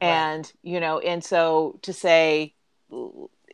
[0.00, 2.52] and you know and so to say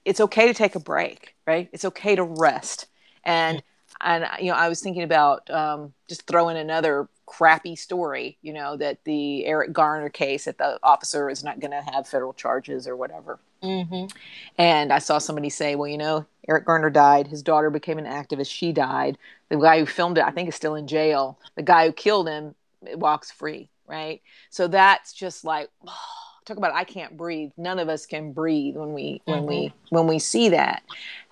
[0.05, 2.87] it's okay to take a break right it's okay to rest
[3.25, 3.63] and
[4.01, 8.37] and you know, I was thinking about um, just throwing another crappy story.
[8.43, 12.07] You know that the Eric Garner case that the officer is not going to have
[12.07, 13.39] federal charges or whatever.
[13.63, 14.15] Mm-hmm.
[14.59, 17.29] And I saw somebody say, well, you know, Eric Garner died.
[17.29, 18.51] His daughter became an activist.
[18.51, 19.17] She died.
[19.49, 21.39] The guy who filmed it, I think, is still in jail.
[21.55, 22.55] The guy who killed him
[22.95, 24.21] walks free, right?
[24.51, 25.95] So that's just like, oh,
[26.45, 27.53] talk about I can't breathe.
[27.57, 29.49] None of us can breathe when we when mm-hmm.
[29.49, 30.83] we when we see that.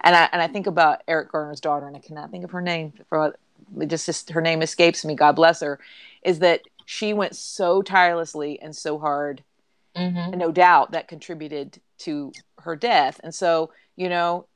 [0.02, 2.62] And I and I think about Eric Garner's daughter, and I cannot think of her
[2.62, 3.36] name for
[3.86, 5.14] just, just her name escapes me.
[5.14, 5.78] God bless her.
[6.22, 9.42] Is that she went so tirelessly and so hard,
[9.96, 10.16] mm-hmm.
[10.16, 13.20] and no doubt that contributed to her death.
[13.22, 14.46] And so you know,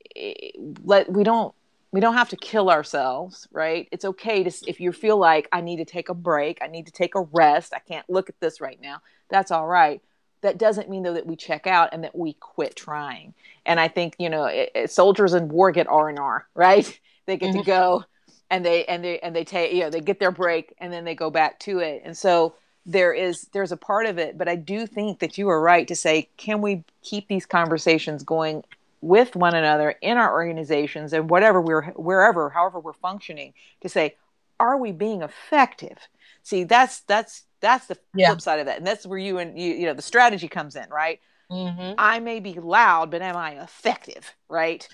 [0.84, 1.54] let we don't
[1.92, 3.88] we don't have to kill ourselves, right?
[3.92, 6.86] It's okay to if you feel like I need to take a break, I need
[6.86, 9.00] to take a rest, I can't look at this right now.
[9.28, 10.02] That's all right
[10.44, 13.32] that doesn't mean though that we check out and that we quit trying
[13.64, 17.48] and i think you know it, it, soldiers in war get r&r right they get
[17.48, 17.60] mm-hmm.
[17.60, 18.04] to go
[18.50, 21.04] and they and they and they take you know they get their break and then
[21.04, 22.54] they go back to it and so
[22.86, 25.88] there is there's a part of it but i do think that you are right
[25.88, 28.62] to say can we keep these conversations going
[29.00, 34.14] with one another in our organizations and whatever we're wherever however we're functioning to say
[34.60, 35.98] are we being effective
[36.42, 38.28] see that's that's that's the yeah.
[38.28, 40.76] flip side of that, and that's where you and you, you know, the strategy comes
[40.76, 41.18] in, right?
[41.50, 41.94] Mm-hmm.
[41.96, 44.86] I may be loud, but am I effective, right?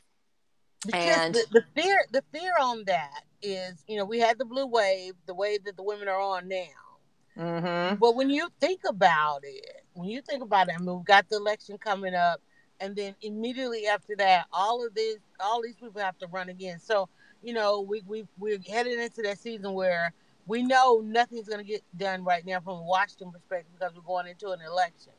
[0.86, 4.44] Because and the, the, fear, the fear on that is, you know, we had the
[4.44, 6.90] blue wave, the wave that the women are on now.
[7.38, 7.96] Mm-hmm.
[7.96, 11.29] But when you think about it, when you think about it, I mean, we've got
[11.29, 12.40] the election coming up,
[12.81, 16.79] and then immediately after that, all of this, all these people have to run again.
[16.79, 17.09] So,
[17.42, 20.12] you know, we we we're headed into that season where
[20.46, 24.03] we know nothing's going to get done right now from a Washington perspective because we're
[24.03, 25.12] going into an election.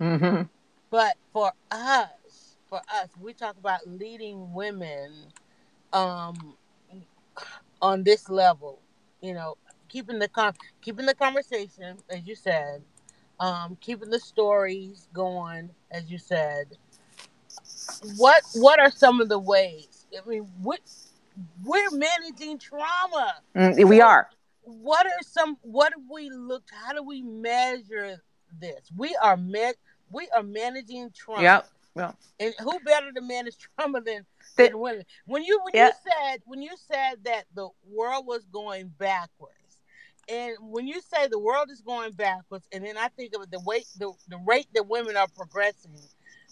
[0.00, 0.42] Mm-hmm.
[0.90, 5.12] But for us, for us, we talk about leading women
[5.92, 6.56] um,
[7.80, 8.80] on this level.
[9.20, 9.56] You know,
[9.88, 12.82] keeping the con- keeping the conversation, as you said,
[13.40, 16.76] um, keeping the stories going, as you said.
[18.16, 20.06] What what are some of the ways?
[20.16, 20.80] I mean, what
[21.64, 23.34] we're managing trauma.
[23.56, 24.28] Mm, we are
[24.64, 28.16] what are some what have we looked how do we measure
[28.60, 29.76] this we are met
[30.10, 34.24] we are managing trauma yep well and who better to manage trauma than,
[34.56, 35.92] than women when you when yep.
[35.92, 39.52] you said when you said that the world was going backwards
[40.28, 43.60] and when you say the world is going backwards and then i think of the
[43.60, 45.92] way the, the rate that women are progressing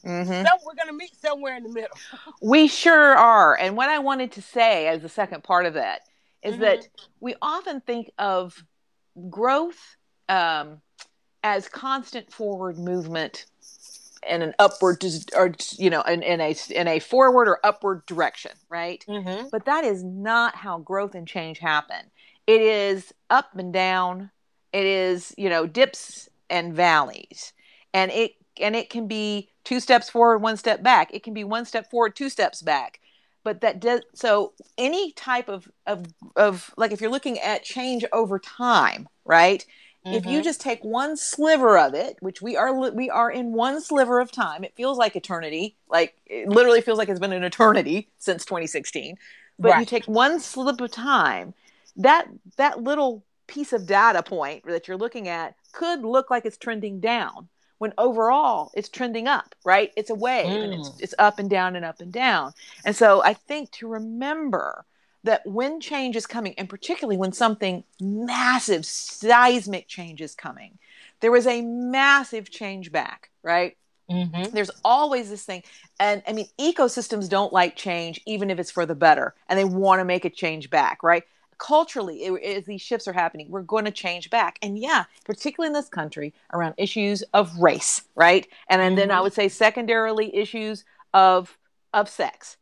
[0.04, 0.32] Mm-hmm.
[0.32, 1.96] So we're going to meet somewhere in the middle.
[2.42, 3.56] we sure are.
[3.56, 6.00] And what I wanted to say as the second part of that
[6.42, 6.62] is mm-hmm.
[6.62, 6.88] that
[7.20, 8.64] we often think of
[9.30, 9.96] growth
[10.28, 10.80] um,
[11.44, 13.46] as constant forward movement
[14.28, 15.04] in an upward
[15.36, 19.04] or you know in, in a in a forward or upward direction right?
[19.08, 19.48] Mm-hmm.
[19.50, 22.10] but that is not how growth and change happen.
[22.46, 24.30] It is up and down.
[24.72, 27.52] It is you know dips and valleys.
[27.94, 31.12] And it and it can be two steps forward one step back.
[31.12, 33.00] It can be one step forward two steps back.
[33.44, 36.06] But that does so any type of of
[36.36, 39.64] of like if you're looking at change over time right
[40.04, 40.14] mm-hmm.
[40.14, 40.42] if you mm-hmm.
[40.42, 44.30] just take one sliver of it which we are we are in one sliver of
[44.30, 48.44] time it feels like eternity like it literally feels like it's been an eternity since
[48.44, 49.16] 2016
[49.58, 49.80] but right.
[49.80, 51.54] you take one slip of time
[51.96, 56.56] that that little piece of data point that you're looking at could look like it's
[56.56, 59.92] trending down when overall it's trending up, right?
[59.96, 60.62] It's a wave mm.
[60.62, 61.00] and it's, mm.
[61.00, 62.52] it's up and down and up and down.
[62.84, 64.84] And so I think to remember
[65.24, 70.78] that when change is coming, and particularly when something massive, seismic change is coming,
[71.20, 73.76] there is a massive change back, right?
[74.10, 74.54] Mm-hmm.
[74.54, 75.62] There's always this thing.
[76.00, 79.64] And I mean, ecosystems don't like change, even if it's for the better, and they
[79.64, 81.24] want to make a change back, right?
[81.62, 84.58] culturally, as these shifts are happening, we're going to change back.
[84.62, 88.48] And yeah, particularly in this country, around issues of race, right?
[88.68, 89.22] And, and then I mm-hmm.
[89.22, 91.56] would say secondarily issues of
[91.94, 92.56] of sex.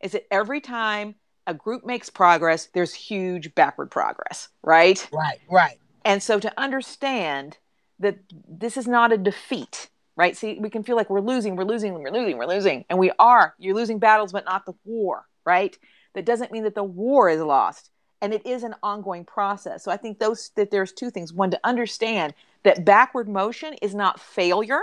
[0.00, 5.08] Is that every time a group makes progress, there's huge backward progress, right?
[5.12, 5.78] Right, right.
[6.04, 7.58] And so to understand
[7.98, 10.36] that this is not a defeat, right?
[10.36, 13.10] See, we can feel like we're losing, we're losing, we're losing, we're losing, and we
[13.18, 13.54] are.
[13.58, 15.76] You're losing battles, but not the war, right?
[16.14, 17.90] That doesn't mean that the war is lost
[18.22, 21.50] and it is an ongoing process so i think those that there's two things one
[21.50, 24.80] to understand that backward motion is not failure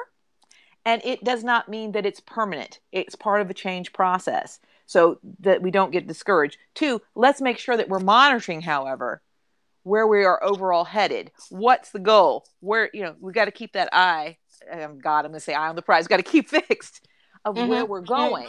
[0.86, 4.60] and it does not mean that it's permanent it's part of a change process
[4.94, 9.22] so that we don't get discouraged two let's make sure that we're monitoring however
[9.84, 13.74] where we are overall headed what's the goal where you know we got to keep
[13.74, 14.38] that eye
[14.72, 17.08] um, god i'm going to say eye on the prize got to keep fixed
[17.44, 17.68] of mm-hmm.
[17.68, 18.48] where we're going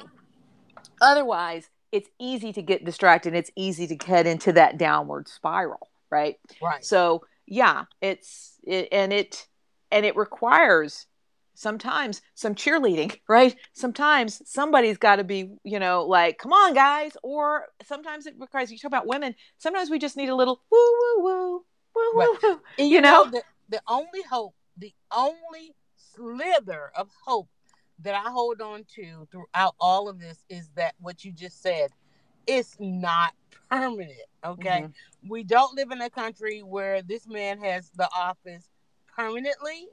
[1.01, 3.35] otherwise it's easy to get distracted.
[3.35, 6.41] It's easy to head into that downward spiral, right?
[6.61, 6.85] Right.
[6.85, 9.47] So yeah, it's it, and it
[9.93, 11.07] and it requires
[11.55, 13.57] sometimes some cheerleading, right?
[13.73, 17.17] Sometimes somebody's got to be, you know, like, come on, guys.
[17.23, 20.79] Or sometimes it requires, you talk about women, sometimes we just need a little woo,
[20.79, 21.65] woo, woo,
[21.95, 22.29] woo, Right.
[22.43, 22.61] woo, woo.
[22.79, 23.25] And You know?
[23.31, 27.49] the, the only hope, the only slither of hope
[28.01, 31.91] that I hold on to throughout all of this is that what you just said,
[32.47, 33.35] it's not
[33.71, 34.19] permanent.
[34.45, 34.83] Okay.
[34.89, 34.93] Mhm.
[35.29, 38.69] We don't live in a country where this man has the office
[39.17, 39.89] permanently.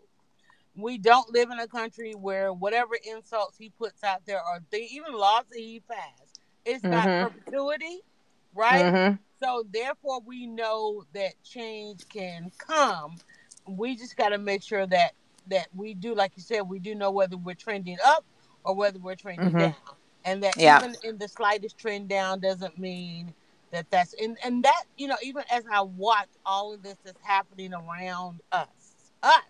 [0.76, 4.80] We don't live in a country where whatever insults he puts out there or the,
[4.80, 7.20] even laws that he passed, it's not Mhm.
[7.20, 8.02] perpetuity,
[8.56, 8.86] right?
[8.86, 9.20] Mhm.
[9.44, 13.18] So therefore, we know that change can come.
[13.68, 15.14] We just got to make sure that
[15.48, 18.24] that we do, like you said, we do know whether we're trending up
[18.64, 19.60] or whether we're trending Mhm.
[19.60, 20.78] down, and that Yeah.
[20.78, 23.34] even in the slightest trend down doesn't mean
[23.72, 27.22] that that's and and that you know even as I watch all of this that's
[27.24, 28.68] happening around us,
[29.24, 29.42] us.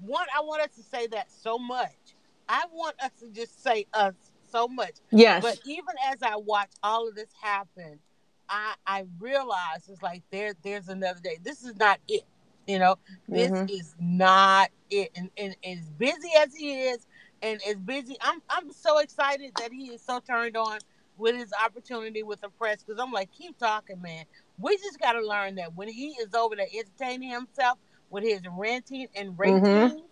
[0.00, 1.94] One, I want us to say that so much.
[2.48, 4.14] I want us to just say us
[4.50, 4.94] so much.
[5.10, 5.42] Yes.
[5.42, 7.98] But even as I watch all of this happen,
[8.48, 11.38] I I realize it's like there there's another day.
[11.42, 12.24] This is not it.
[12.66, 13.70] You know, this Mhm.
[13.70, 15.10] is not it.
[15.16, 17.06] And, and as busy as he is,
[17.42, 20.78] and as busy, I'm I'm so excited that he is so turned on
[21.16, 24.26] with his opportunity with the press because I'm like, keep talking, man.
[24.58, 27.78] We just got to learn that when he is over there entertaining himself
[28.10, 30.02] with his ranting and ratings, Mhm.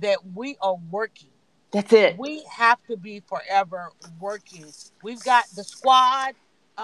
[0.00, 1.30] that we are working
[1.70, 2.18] That's it.
[2.18, 4.66] we have to be forever working.
[5.02, 6.34] We've got the squad.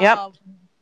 [0.00, 0.18] Yep.
[0.18, 0.32] Um,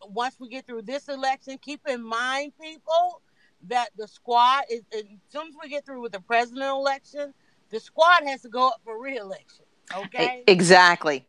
[0.08, 3.22] once we get through this election, keep in mind, people,
[3.68, 7.34] that the squad is as soon as we get through with the president election,
[7.70, 9.64] the squad has to go up for reelection.
[9.94, 10.44] Okay.
[10.46, 11.26] Exactly.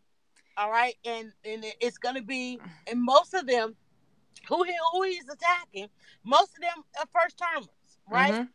[0.58, 0.96] All right.
[1.06, 3.76] And and it's gonna be and most of them
[4.48, 5.90] who he who he's attacking,
[6.24, 7.70] most of them are first termers,
[8.10, 8.38] right?
[8.38, 8.50] Mhm.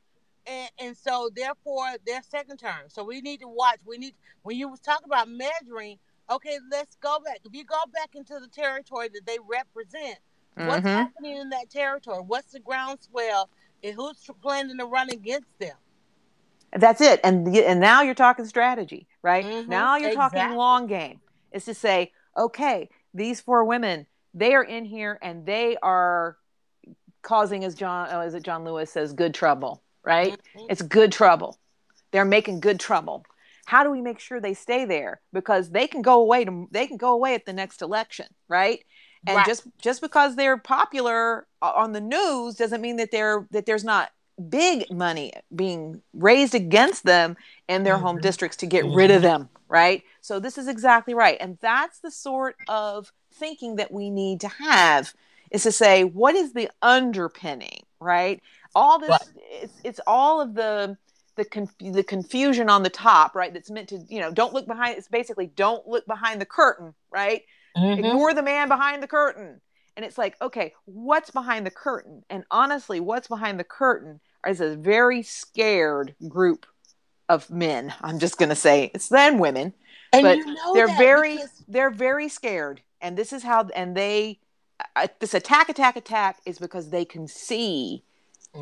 [0.47, 2.89] and and so therefore they're second term.
[2.89, 3.79] So we need to watch.
[3.85, 5.99] We need when you was talking about measuring.
[6.31, 7.41] Okay, let's go back.
[7.45, 10.19] If you go back into the territory that they represent,
[10.57, 10.95] what's Mhm.
[10.95, 12.23] happening in that territory?
[12.23, 13.49] What's the groundswell?
[13.83, 15.77] And who's planning to run against them?
[16.73, 17.21] That's it.
[17.25, 19.47] And and now you're talking strategy, right?
[19.47, 21.21] Mhm, Now you're talking long game.
[21.53, 26.37] It's to say, okay, these four women, they are in here and they are
[27.27, 30.41] causing, as John, oh, is it John Lewis says, good trouble, right?
[30.57, 30.67] Mhm.
[30.71, 31.59] It's good trouble.
[32.13, 33.25] They're making good trouble.
[33.67, 35.21] How do we make sure they stay there?
[35.33, 38.81] Because they can go away to they can go away at the next election, right?
[39.27, 39.47] And Right.
[39.47, 44.13] just just because they're popular on the news doesn't mean that they're that there's not
[44.49, 47.37] big money being raised against them
[47.69, 48.23] in their home Mhm.
[48.23, 50.05] districts to get rid of them, right?
[50.21, 51.39] So this is exactly right.
[51.41, 55.13] And that's the sort of thinking that we need to have
[55.51, 58.43] is to say what is the underpinning, right?
[58.75, 59.21] All this Right.
[59.63, 60.97] it's it's all of the
[61.37, 63.53] the conf- the confusion on the top, right?
[63.53, 66.95] That's meant to, you know, don't look behind it's basically don't look behind the curtain,
[67.11, 67.43] right?
[67.77, 67.99] Mhm.
[67.99, 69.61] ignore the man behind the curtain
[69.97, 74.63] and it's like okay what's behind the curtain and honestly what's behind the curtain is
[74.63, 76.65] a very scared group
[77.29, 79.75] of men i'm just going to say it's then women
[80.15, 83.95] And but you know they're very because- they're very scared and this is how and
[83.95, 84.39] they
[85.21, 88.05] this attack attack attack is because they can see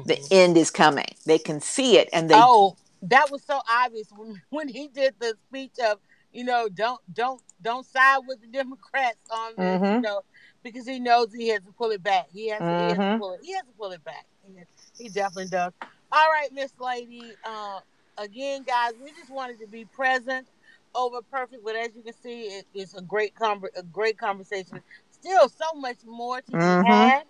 [0.04, 0.28] the Mhm.
[0.32, 4.40] end is coming they can see it and they oh, that was so obvious when,
[4.50, 5.98] when he did the speech of,
[6.32, 10.02] you know, don't don't don't side with the Democrats on this, you Mhm.
[10.02, 10.22] know,
[10.62, 12.26] because he knows he has to pull it back.
[12.32, 13.18] He has, to, he has to Mhm.
[13.18, 13.40] pull it.
[13.42, 14.26] He has to pull it back.
[14.46, 15.72] He, he definitely does.
[16.12, 17.38] All right, Miss Lady.
[17.44, 17.80] Uh,
[18.18, 20.48] again, guys, we just wanted to be present
[20.94, 24.80] over perfect, but as you can see, it, it's a great conver- a great conversation.
[25.24, 27.24] Still, so much more to be had.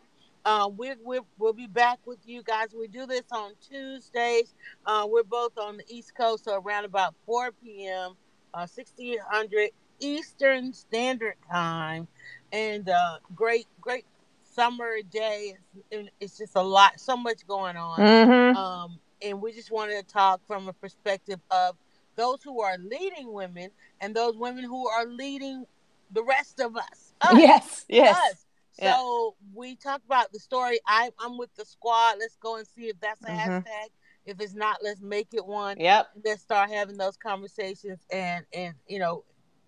[0.45, 2.75] Uh, we we we'll be back with you guys.
[2.79, 4.55] We do this on Tuesdays.
[4.87, 8.17] Uh, we're both on the East Coast, so around about 4 p.m.,
[8.55, 12.09] uh, 1600 Eastern Standard Time.
[12.53, 14.07] And uh, great, great
[14.43, 15.57] summer day.
[15.91, 18.01] It's, it's just a lot, so much going on.
[18.01, 18.57] Mhm.
[18.57, 21.77] Um, and we just wanted to talk from a perspective of
[22.17, 23.71] those who are leading women
[24.01, 25.65] and those women who are leading
[26.11, 27.13] the rest of us.
[27.21, 28.45] us yes yes us.
[28.79, 28.97] Yeah.
[28.97, 30.81] So we talked about the story.
[30.87, 32.17] I, I'm with the squad.
[32.19, 33.63] Let's go and see if that's a Mhm.
[33.65, 33.89] hashtag.
[34.27, 35.79] If it's not, let's make it one.
[35.79, 39.25] yep Let's start having those conversations and and you know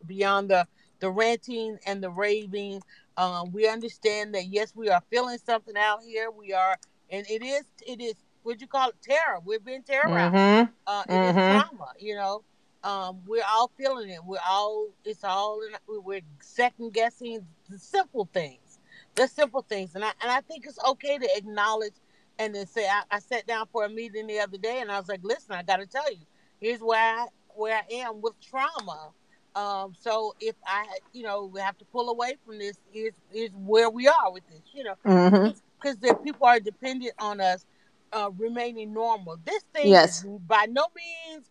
[0.07, 0.67] beyond the
[1.01, 2.83] the ranting and the raving.
[3.17, 6.31] Um, we understand that yes, we are feeling something out here.
[6.31, 6.77] We are,
[7.11, 9.41] and it is it is what you call it terror.
[9.45, 10.73] We're being terrorized Mhm.
[10.87, 11.51] uh, it is Mhm.
[11.51, 12.43] trauma, you know.
[12.87, 14.21] Um, we're all feeling it.
[14.25, 15.75] We're all it's all in,
[16.05, 18.81] we're second guessing the simple things,
[19.17, 21.95] the simple things, and I and I think it's okay to acknowledge
[22.39, 24.99] and then say I, I sat down for a meeting the other day and I
[25.01, 26.21] was like, listen, I got to tell you,
[26.61, 27.27] here's where I
[27.57, 29.11] where I am with trauma.
[29.57, 33.51] Um, so if I, you know, we have to pull away from this, is is
[33.55, 34.95] where we are with this, you know,
[35.81, 37.67] because the people are dependent on us
[38.13, 39.39] uh, remaining normal.
[39.45, 40.25] This thing Yes.
[40.47, 41.51] by no means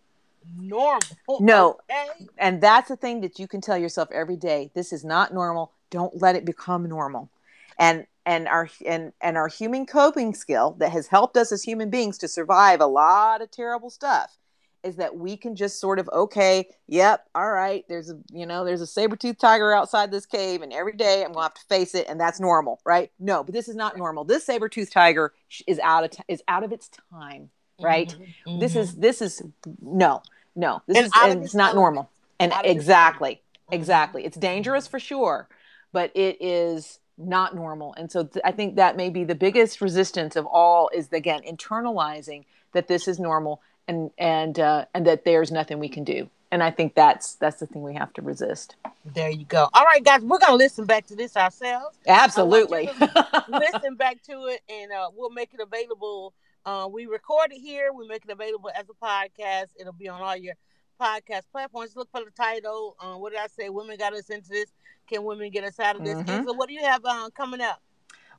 [0.57, 1.01] normal.
[1.39, 1.77] No.
[1.89, 2.27] okay?
[2.37, 4.71] And that's the thing that you can tell yourself every day.
[4.73, 5.71] This is not normal.
[5.89, 7.29] Don't let it become normal.
[7.77, 11.89] And and our and and our human coping skill that has helped us as human
[11.89, 14.37] beings to survive a lot of terrible stuff
[14.83, 18.63] is that we can just sort of okay, yep, all right, there's a you know,
[18.63, 21.65] there's a saber-toothed tiger outside this cave and every day I'm going to have to
[21.67, 23.11] face it and that's normal, right?
[23.19, 24.23] No, but this is not normal.
[24.23, 25.33] This saber-toothed tiger
[25.67, 27.49] is out of t- is out of its time,
[27.81, 28.15] right?
[28.47, 28.79] Mhm, This mhm.
[28.79, 29.41] is this is
[29.81, 30.21] no,
[30.56, 30.82] no.
[30.88, 32.10] This And is and its not normal.
[32.39, 33.41] And Out of its exactly,
[33.72, 34.26] exactly.
[34.26, 35.47] It's dangerous for sure,
[35.91, 37.93] but it is not normal.
[37.95, 41.41] And so th- I think that may be the biggest resistance of all is again
[41.47, 42.43] internalizing
[42.74, 46.30] that this is normal and and uh, and that there's nothing we can do.
[46.51, 48.76] And I think that's that's the thing we have to resist.
[49.03, 49.70] There you go.
[49.74, 51.97] All right, guys, we're gonna listen back to this ourselves.
[52.08, 52.89] Absolutely.
[53.49, 56.34] listen back to it, and uh, we'll make it available.
[56.66, 57.91] Uh, we record it here.
[57.93, 59.68] We make it available as a podcast.
[59.80, 60.55] It'll be on all your
[60.99, 61.95] podcast platforms.
[61.95, 62.95] Look for the title.
[62.99, 63.70] Uh, what did I say?
[63.70, 64.72] Women got us into this.
[65.07, 66.18] Can women get us out of this?
[66.18, 66.45] Mhm.
[66.45, 67.82] So, what do you have uh, coming up?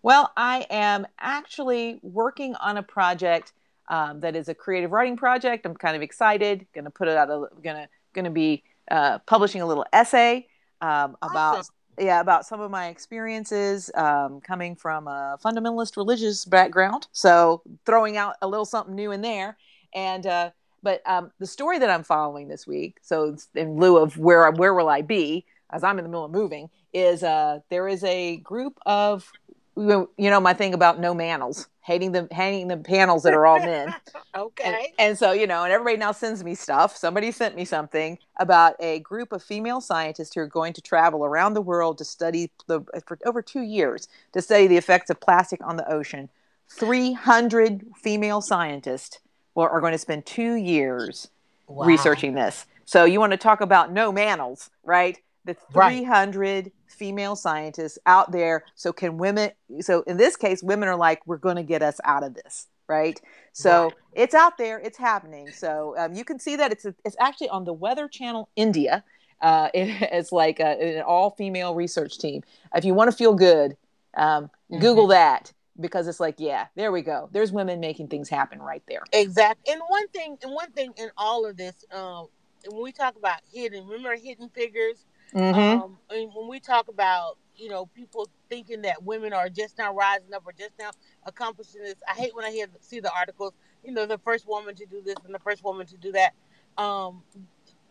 [0.03, 3.53] Well, I am actually working on a project
[3.89, 5.64] um, that is a creative writing project.
[5.64, 6.66] I'm kind of excited.
[6.74, 7.29] Going to put it out.
[7.29, 10.49] Going to going to be uh, publishing a little essay
[10.81, 11.74] um, about Awesome.
[11.99, 17.09] Yeah about some of my experiences um, coming from a fundamentalist religious background.
[17.12, 19.57] So throwing out a little something new in there,
[19.94, 20.51] and uh,
[20.82, 22.99] but um, the story that I'm following this week.
[23.03, 26.30] So in lieu of where where will I be as I'm in the middle of
[26.30, 29.30] moving is uh, there is a group of
[29.76, 33.61] you know my thing about no manels hating the hating the panels that are all
[33.61, 33.95] men
[34.37, 34.93] Okay.
[34.99, 38.74] and so you know and everybody now sends me stuff somebody sent me something about
[38.80, 42.51] a group of female scientists who are going to travel around the world to study
[42.66, 46.28] the for over two years to study the effects of plastic on the ocean
[46.68, 49.20] 300 female scientists
[49.55, 51.28] well, are going to spend two years
[51.68, 51.87] Wow.
[51.87, 52.66] researching this.
[52.84, 55.18] So you want to talk about no manels, right?
[55.47, 55.99] The Right.
[55.99, 58.64] 300 female scientists out there.
[58.74, 59.53] So can women?
[59.80, 62.66] So in this case, women are like, we're going to get us out of this,
[62.88, 63.20] right?
[63.53, 63.94] So Right.
[64.12, 65.53] it's out there, it's happening.
[65.53, 69.05] So um, you can see that it's it's actually on the Weather Channel India.
[69.40, 72.42] Uh, it, it's like a, an all female research team.
[72.74, 73.76] If you want to feel good,
[74.16, 74.80] um, Mhm.
[74.80, 77.28] Google that because it's like, yeah, there we go.
[77.30, 79.03] There's women making things happen right there.
[79.12, 79.72] Exactly.
[79.72, 82.26] And one thing, and one thing in all of this, um,
[82.68, 85.05] when we talk about hidden, remember hidden figures.
[85.35, 85.81] Mm-hmm.
[85.81, 89.95] Um, and when we talk about, you know, people thinking that women are just now
[89.95, 90.91] rising up or just now
[91.24, 93.55] accomplishing this, I hate when I hear see the articles.
[93.85, 96.33] You know, the first woman to do this and the first woman to do that.
[96.77, 97.24] Um,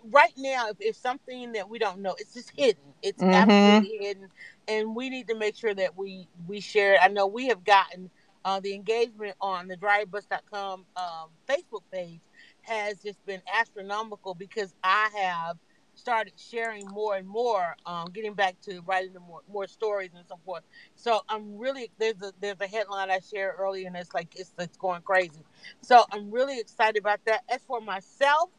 [0.03, 2.93] right now, if it's something that we don't know, it's just hidden.
[3.01, 3.31] It's Mhm.
[3.31, 4.29] absolutely hidden,
[4.67, 6.99] and we need to make sure that we we share it.
[7.03, 8.09] I know we have gotten
[8.45, 12.21] uh, the engagement on the dryerbuzz.com um, Facebook page
[12.61, 15.57] has just been astronomical because I have
[15.95, 20.37] started sharing more and more, um, getting back to writing more, more stories and so
[20.45, 20.63] forth.
[20.95, 24.53] So I'm really there's a there's a headline I shared earlier and it's like it's
[24.59, 25.45] it's going crazy.
[25.81, 27.41] So I'm really excited about that.
[27.49, 28.49] As for myself,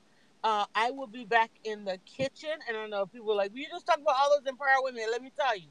[0.44, 3.58] uh, I will be back in the kitchen, and I know people are like, well,
[3.60, 5.70] "You just talked about all those empowered women." Let me tell you,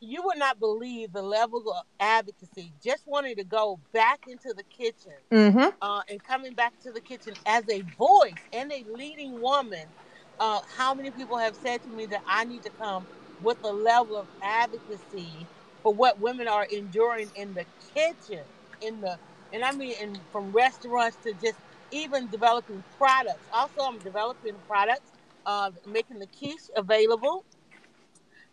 [0.00, 2.74] you would not believe the level of advocacy.
[2.82, 5.68] Just wanting to go back into the kitchen Mm-hmm.
[5.80, 9.92] uh, and coming back to the kitchen as a voice and a leading woman,
[10.40, 13.08] uh, how many people have said to me that I need to come
[13.40, 15.48] with a level of advocacy
[15.82, 18.44] for what women are enduring in the kitchen,
[18.80, 19.18] in the
[19.52, 21.58] and I mean, in, from restaurants to just
[21.92, 23.46] even developing products.
[23.52, 25.12] Also, I'm developing products,
[25.46, 27.46] uh, making the quiche available.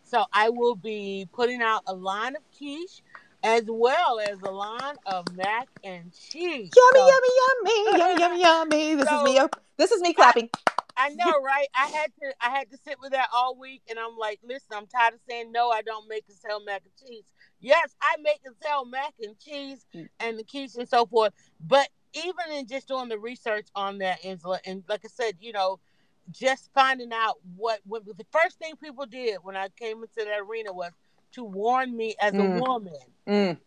[0.02, 3.02] So I will be putting out a line of quiche
[3.42, 6.72] as well as a line of mac and cheese.
[6.76, 8.94] Yummy, So- yummy, yummy, yummy, yummy, yummy.
[8.96, 9.38] This is me.
[9.40, 10.50] op- This is me clapping.
[10.78, 10.81] I
[11.14, 11.66] know, right?
[11.74, 14.76] I had to I had to sit with that all week and I'm like, listen,
[14.76, 17.24] I'm tired of saying no, I don't make and sell mac and cheese.
[17.60, 20.08] Yes, I make and sell mac and cheese Mm.
[20.20, 21.32] and the quiche and so forth.
[21.66, 25.52] But even in just doing the research on that, Angela, and like I said, you
[25.52, 25.78] know,
[26.30, 30.40] just finding out what, what the first thing people did when I came into that
[30.40, 30.92] arena was
[31.32, 32.56] to warn me as Mm.
[32.56, 32.98] a woman.
[33.26, 33.58] Mm.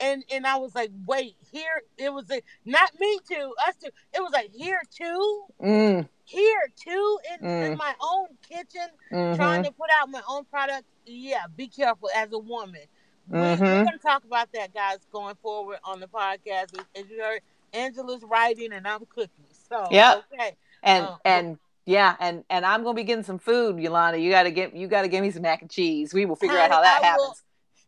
[0.00, 3.90] And and I was like, wait, here it was a, not me too, us too.
[4.14, 6.08] It was like here too Mm.
[6.30, 7.76] Here too in, in Mm.
[7.78, 9.36] my own kitchen, Mhm.
[9.36, 10.84] trying to put out my own product.
[11.06, 12.80] Yeah, be careful as a woman.
[13.28, 16.78] We, We're going to talk about that, guys, going forward on the podcast.
[16.78, 17.40] As- As you heard,
[17.72, 19.28] Angela's writing and I'm cooking.
[19.68, 20.20] So, yeah.
[20.32, 20.56] okay.
[20.82, 21.18] and Oh.
[21.24, 24.18] and yeah, and and I'm gonna be getting some food, Yolanda.
[24.18, 26.12] You gotta get you gotta give me some mac and cheese.
[26.14, 27.42] We will figure out how that I happens.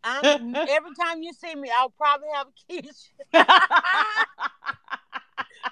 [0.04, 3.12] I'm, every time you see me, I'll probably have a quiche.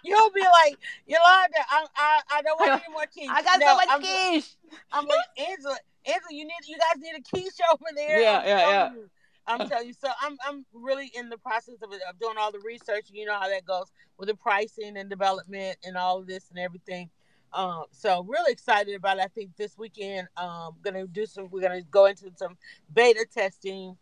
[0.05, 3.29] You'll be like, Yolanda, I, I, I don't want any more quiche.
[3.31, 4.55] I got No, so much I'm, quiche.
[4.93, 5.77] I'm like, Angela,
[6.07, 8.21] Angela, you need, you guys need a quiche over there.
[8.21, 8.93] Yeah, I'm yeah, yeah.
[8.93, 9.11] you.
[9.47, 9.95] I'm telling you.
[9.95, 13.07] So I'm, I'm really in the process of, of doing all the research.
[13.13, 13.87] You know how that goes
[14.19, 17.11] with the pricing and development and all of this and everything.
[17.53, 19.25] Um, so really excited about it.
[19.25, 21.49] I think this weekend, um, gonna do some.
[21.51, 22.57] We're gonna go into some
[22.95, 23.97] beta testing,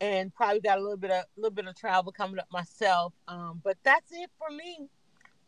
[0.00, 3.12] and probably got a little bit of a little bit of travel coming up myself.
[3.28, 4.88] Um, but that's it for me.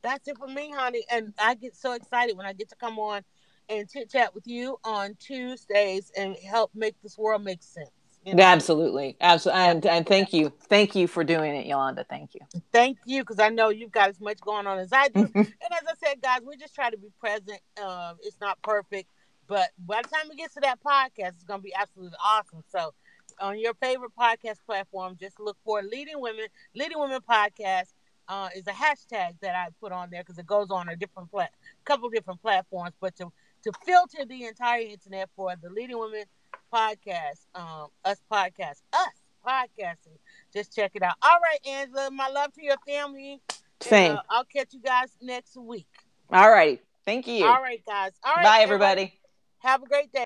[0.07, 1.05] That's it for me, honey.
[1.11, 3.23] And I get so excited when I get to come on
[3.69, 7.91] and chit chat with you on Tuesdays and help make this world make sense.
[8.25, 8.45] you know?
[8.45, 12.07] Absolutely, absolutely, and and thank you, thank you for doing it, Yolanda.
[12.09, 12.41] Thank you.
[12.73, 15.23] Thank you, because I know you've got as much going on as I do.
[15.35, 17.59] and as I said, guys, we just try to be present.
[17.85, 19.09] Um, it's not perfect,
[19.49, 22.63] but by the time we get to that podcast, it's going to be absolutely awesome.
[22.69, 22.95] So,
[23.41, 26.47] on your favorite podcast platform, just look for Leading Women.
[26.77, 27.93] Leading Women Podcast
[28.29, 31.31] uh, is a hashtag that I put on there because it goes on a different
[31.31, 31.53] plat,
[31.85, 32.95] couple different platforms.
[33.01, 33.33] But to
[33.65, 36.25] to filter the entire internet for the Leading Women
[36.73, 40.19] Podcast, um, us podcast, us podcasting,
[40.53, 41.15] just check it out.
[41.23, 43.41] All right, Angela, my love to your family.
[43.51, 44.17] And, Same.
[44.17, 45.87] uh, I'll catch you guys next week.
[46.33, 46.81] All right.
[47.05, 47.45] thank you.
[47.45, 48.13] All right, guys.
[48.25, 48.45] All right.
[48.45, 49.19] Bye, everybody.
[49.59, 50.26] Have a great day.